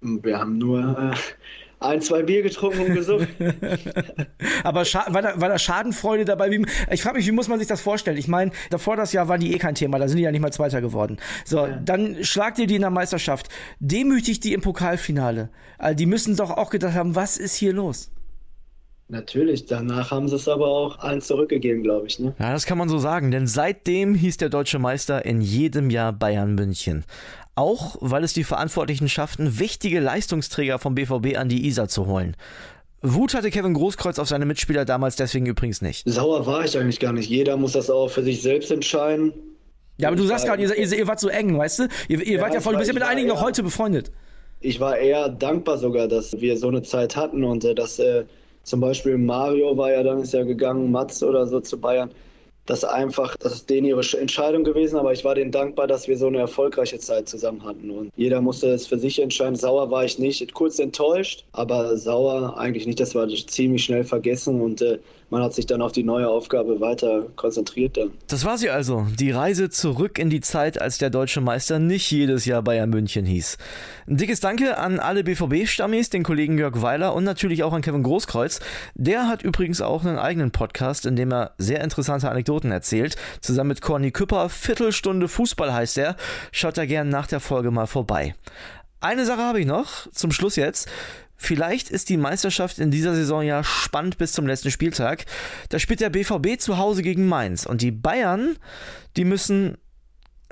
wir 0.00 0.38
haben 0.38 0.58
nur... 0.58 1.12
Äh, 1.12 1.16
ein, 1.80 2.00
zwei 2.00 2.22
Bier 2.22 2.42
getrunken 2.42 2.80
und 2.80 2.94
gesucht. 2.94 3.28
Aber 4.64 4.80
war 4.82 5.22
da, 5.22 5.40
war 5.40 5.48
da 5.48 5.58
Schadenfreude 5.58 6.24
dabei? 6.24 6.50
Wie, 6.50 6.66
ich 6.90 7.02
frage 7.02 7.18
mich, 7.18 7.26
wie 7.26 7.32
muss 7.32 7.48
man 7.48 7.58
sich 7.58 7.68
das 7.68 7.80
vorstellen? 7.80 8.16
Ich 8.16 8.28
meine, 8.28 8.50
davor 8.70 8.96
das 8.96 9.12
Jahr 9.12 9.28
waren 9.28 9.40
die 9.40 9.54
eh 9.54 9.58
kein 9.58 9.74
Thema, 9.74 9.98
da 9.98 10.08
sind 10.08 10.16
die 10.16 10.24
ja 10.24 10.32
nicht 10.32 10.40
mal 10.40 10.52
Zweiter 10.52 10.80
geworden. 10.80 11.18
So, 11.44 11.66
ja. 11.66 11.76
dann 11.76 12.24
schlagt 12.24 12.58
ihr 12.58 12.66
die 12.66 12.76
in 12.76 12.82
der 12.82 12.90
Meisterschaft, 12.90 13.48
demütigt 13.80 14.44
die 14.44 14.54
im 14.54 14.60
Pokalfinale. 14.60 15.50
Also 15.78 15.96
die 15.96 16.06
müssen 16.06 16.36
doch 16.36 16.50
auch 16.50 16.70
gedacht 16.70 16.94
haben, 16.94 17.14
was 17.14 17.36
ist 17.36 17.54
hier 17.54 17.72
los? 17.72 18.10
Natürlich, 19.10 19.64
danach 19.64 20.10
haben 20.10 20.28
sie 20.28 20.36
es 20.36 20.48
aber 20.48 20.66
auch 20.66 20.98
allen 20.98 21.22
zurückgegeben, 21.22 21.82
glaube 21.82 22.06
ich. 22.08 22.18
Ne? 22.18 22.34
Ja, 22.38 22.52
das 22.52 22.66
kann 22.66 22.76
man 22.76 22.90
so 22.90 22.98
sagen, 22.98 23.30
denn 23.30 23.46
seitdem 23.46 24.14
hieß 24.14 24.36
der 24.36 24.50
deutsche 24.50 24.78
Meister 24.78 25.24
in 25.24 25.40
jedem 25.40 25.88
Jahr 25.88 26.12
Bayern 26.12 26.54
München. 26.54 27.04
Auch 27.58 27.96
weil 27.98 28.22
es 28.22 28.34
die 28.34 28.44
Verantwortlichen 28.44 29.08
schafften, 29.08 29.58
wichtige 29.58 29.98
Leistungsträger 29.98 30.78
vom 30.78 30.94
BVB 30.94 31.36
an 31.36 31.48
die 31.48 31.66
Isar 31.66 31.88
zu 31.88 32.06
holen. 32.06 32.36
Wut 33.02 33.34
hatte 33.34 33.50
Kevin 33.50 33.74
Großkreuz 33.74 34.20
auf 34.20 34.28
seine 34.28 34.46
Mitspieler 34.46 34.84
damals 34.84 35.16
deswegen 35.16 35.46
übrigens 35.46 35.82
nicht. 35.82 36.08
Sauer 36.08 36.46
war 36.46 36.64
ich 36.64 36.78
eigentlich 36.78 37.00
gar 37.00 37.12
nicht. 37.12 37.28
Jeder 37.28 37.56
muss 37.56 37.72
das 37.72 37.90
auch 37.90 38.10
für 38.10 38.22
sich 38.22 38.42
selbst 38.42 38.70
entscheiden. 38.70 39.32
Ja, 39.96 40.06
aber 40.06 40.16
du 40.16 40.22
sagst 40.22 40.46
gerade, 40.46 40.62
ihr, 40.62 40.72
ihr, 40.72 40.98
ihr, 40.98 41.08
wart 41.08 41.18
so 41.18 41.26
eng, 41.26 41.58
weißt 41.58 41.80
du? 41.80 41.88
Ihr, 42.06 42.24
ihr 42.24 42.36
ja, 42.36 42.42
wart 42.42 42.54
ja 42.54 42.60
voll, 42.60 42.74
du 42.74 42.78
bist 42.78 42.90
ja 42.90 42.94
mit 42.94 43.02
einigen 43.02 43.26
noch 43.26 43.42
heute 43.42 43.64
befreundet. 43.64 44.12
Ich 44.60 44.78
war 44.78 44.96
eher 44.96 45.28
dankbar 45.28 45.78
sogar, 45.78 46.06
dass 46.06 46.40
wir 46.40 46.56
so 46.56 46.68
eine 46.68 46.84
Zeit 46.84 47.16
hatten 47.16 47.42
und 47.42 47.64
äh, 47.64 47.74
dass 47.74 47.98
äh, 47.98 48.24
zum 48.62 48.78
Beispiel 48.78 49.18
Mario 49.18 49.76
war 49.76 49.90
ja 49.90 50.04
dann 50.04 50.22
ist 50.22 50.32
ja 50.32 50.44
gegangen, 50.44 50.92
Mats 50.92 51.24
oder 51.24 51.44
so 51.48 51.58
zu 51.58 51.76
Bayern 51.80 52.12
das 52.68 52.84
einfach, 52.84 53.34
das 53.38 53.54
ist 53.54 53.70
denen 53.70 53.86
ihre 53.86 54.02
Entscheidung 54.18 54.62
gewesen, 54.62 54.98
aber 54.98 55.12
ich 55.12 55.24
war 55.24 55.34
denen 55.34 55.50
dankbar, 55.50 55.86
dass 55.86 56.06
wir 56.06 56.18
so 56.18 56.26
eine 56.26 56.38
erfolgreiche 56.38 56.98
Zeit 56.98 57.26
zusammen 57.26 57.64
hatten. 57.64 57.90
Und 57.90 58.12
jeder 58.14 58.42
musste 58.42 58.68
es 58.68 58.86
für 58.86 58.98
sich 58.98 59.22
entscheiden. 59.22 59.56
Sauer 59.56 59.90
war 59.90 60.04
ich 60.04 60.18
nicht, 60.18 60.52
kurz 60.52 60.78
enttäuscht, 60.78 61.44
aber 61.52 61.96
sauer 61.96 62.58
eigentlich 62.58 62.86
nicht. 62.86 63.00
Das 63.00 63.14
war 63.14 63.26
ziemlich 63.26 63.84
schnell 63.84 64.04
vergessen 64.04 64.60
und 64.60 64.82
äh, 64.82 64.98
man 65.30 65.42
hat 65.42 65.54
sich 65.54 65.66
dann 65.66 65.82
auf 65.82 65.92
die 65.92 66.04
neue 66.04 66.28
Aufgabe 66.28 66.80
weiter 66.80 67.26
konzentriert 67.36 67.96
dann. 67.96 68.12
Das 68.28 68.44
war 68.44 68.58
sie 68.58 68.70
also, 68.70 69.06
die 69.18 69.30
Reise 69.30 69.68
zurück 69.70 70.18
in 70.18 70.30
die 70.30 70.40
Zeit, 70.40 70.80
als 70.80 70.98
der 70.98 71.10
deutsche 71.10 71.40
Meister 71.40 71.78
nicht 71.78 72.10
jedes 72.10 72.44
Jahr 72.44 72.62
Bayern 72.62 72.90
München 72.90 73.26
hieß. 73.26 73.58
Ein 74.06 74.16
dickes 74.16 74.40
Danke 74.40 74.78
an 74.78 74.98
alle 74.98 75.24
BVB-Stammis, 75.24 76.10
den 76.10 76.22
Kollegen 76.22 76.58
Jörg 76.58 76.80
Weiler 76.80 77.14
und 77.14 77.24
natürlich 77.24 77.62
auch 77.62 77.72
an 77.72 77.82
Kevin 77.82 78.02
Großkreuz. 78.02 78.60
Der 78.94 79.28
hat 79.28 79.42
übrigens 79.42 79.80
auch 79.80 80.04
einen 80.04 80.18
eigenen 80.18 80.50
Podcast, 80.50 81.04
in 81.04 81.16
dem 81.16 81.32
er 81.32 81.52
sehr 81.58 81.82
interessante 81.82 82.30
Anekdoten 82.30 82.70
erzählt. 82.70 83.16
Zusammen 83.40 83.68
mit 83.68 83.82
Corny 83.82 84.10
Küpper, 84.10 84.48
Viertelstunde 84.48 85.28
Fußball 85.28 85.72
heißt 85.72 85.98
er. 85.98 86.16
Schaut 86.52 86.78
da 86.78 86.86
gern 86.86 87.08
nach 87.10 87.26
der 87.26 87.40
Folge 87.40 87.70
mal 87.70 87.86
vorbei. 87.86 88.34
Eine 89.00 89.26
Sache 89.26 89.42
habe 89.42 89.60
ich 89.60 89.66
noch, 89.66 90.10
zum 90.10 90.32
Schluss 90.32 90.56
jetzt. 90.56 90.88
Vielleicht 91.40 91.88
ist 91.88 92.08
die 92.08 92.16
Meisterschaft 92.16 92.80
in 92.80 92.90
dieser 92.90 93.14
Saison 93.14 93.42
ja 93.42 93.62
spannend 93.62 94.18
bis 94.18 94.32
zum 94.32 94.46
letzten 94.46 94.72
Spieltag. 94.72 95.24
Da 95.68 95.78
spielt 95.78 96.00
der 96.00 96.10
BVB 96.10 96.60
zu 96.60 96.78
Hause 96.78 97.02
gegen 97.02 97.28
Mainz 97.28 97.64
und 97.64 97.80
die 97.80 97.92
Bayern, 97.92 98.56
die 99.16 99.24
müssen, 99.24 99.78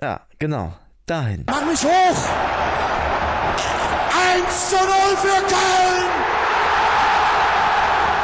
ja, 0.01 0.27
genau, 0.39 0.77
dahin. 1.05 1.45
Mach 1.47 1.67
mich 1.67 1.83
hoch! 1.83 2.29
1 4.45 4.71
zu 4.71 4.77
0 4.77 4.85
für 5.17 5.47
Köln! 5.47 6.07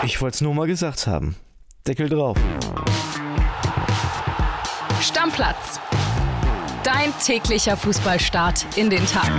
Ich 0.05 0.20
wollte 0.20 0.37
es 0.37 0.40
nur 0.40 0.55
mal 0.55 0.66
gesagt 0.68 1.07
haben. 1.09 1.37
Deckel 1.87 2.09
drauf. 2.09 2.38
Stammplatz. 5.01 5.81
Dein 6.85 7.12
täglicher 7.25 7.77
Fußballstart 7.77 8.66
in 8.77 8.88
den 8.88 9.05
Tag. 9.07 9.31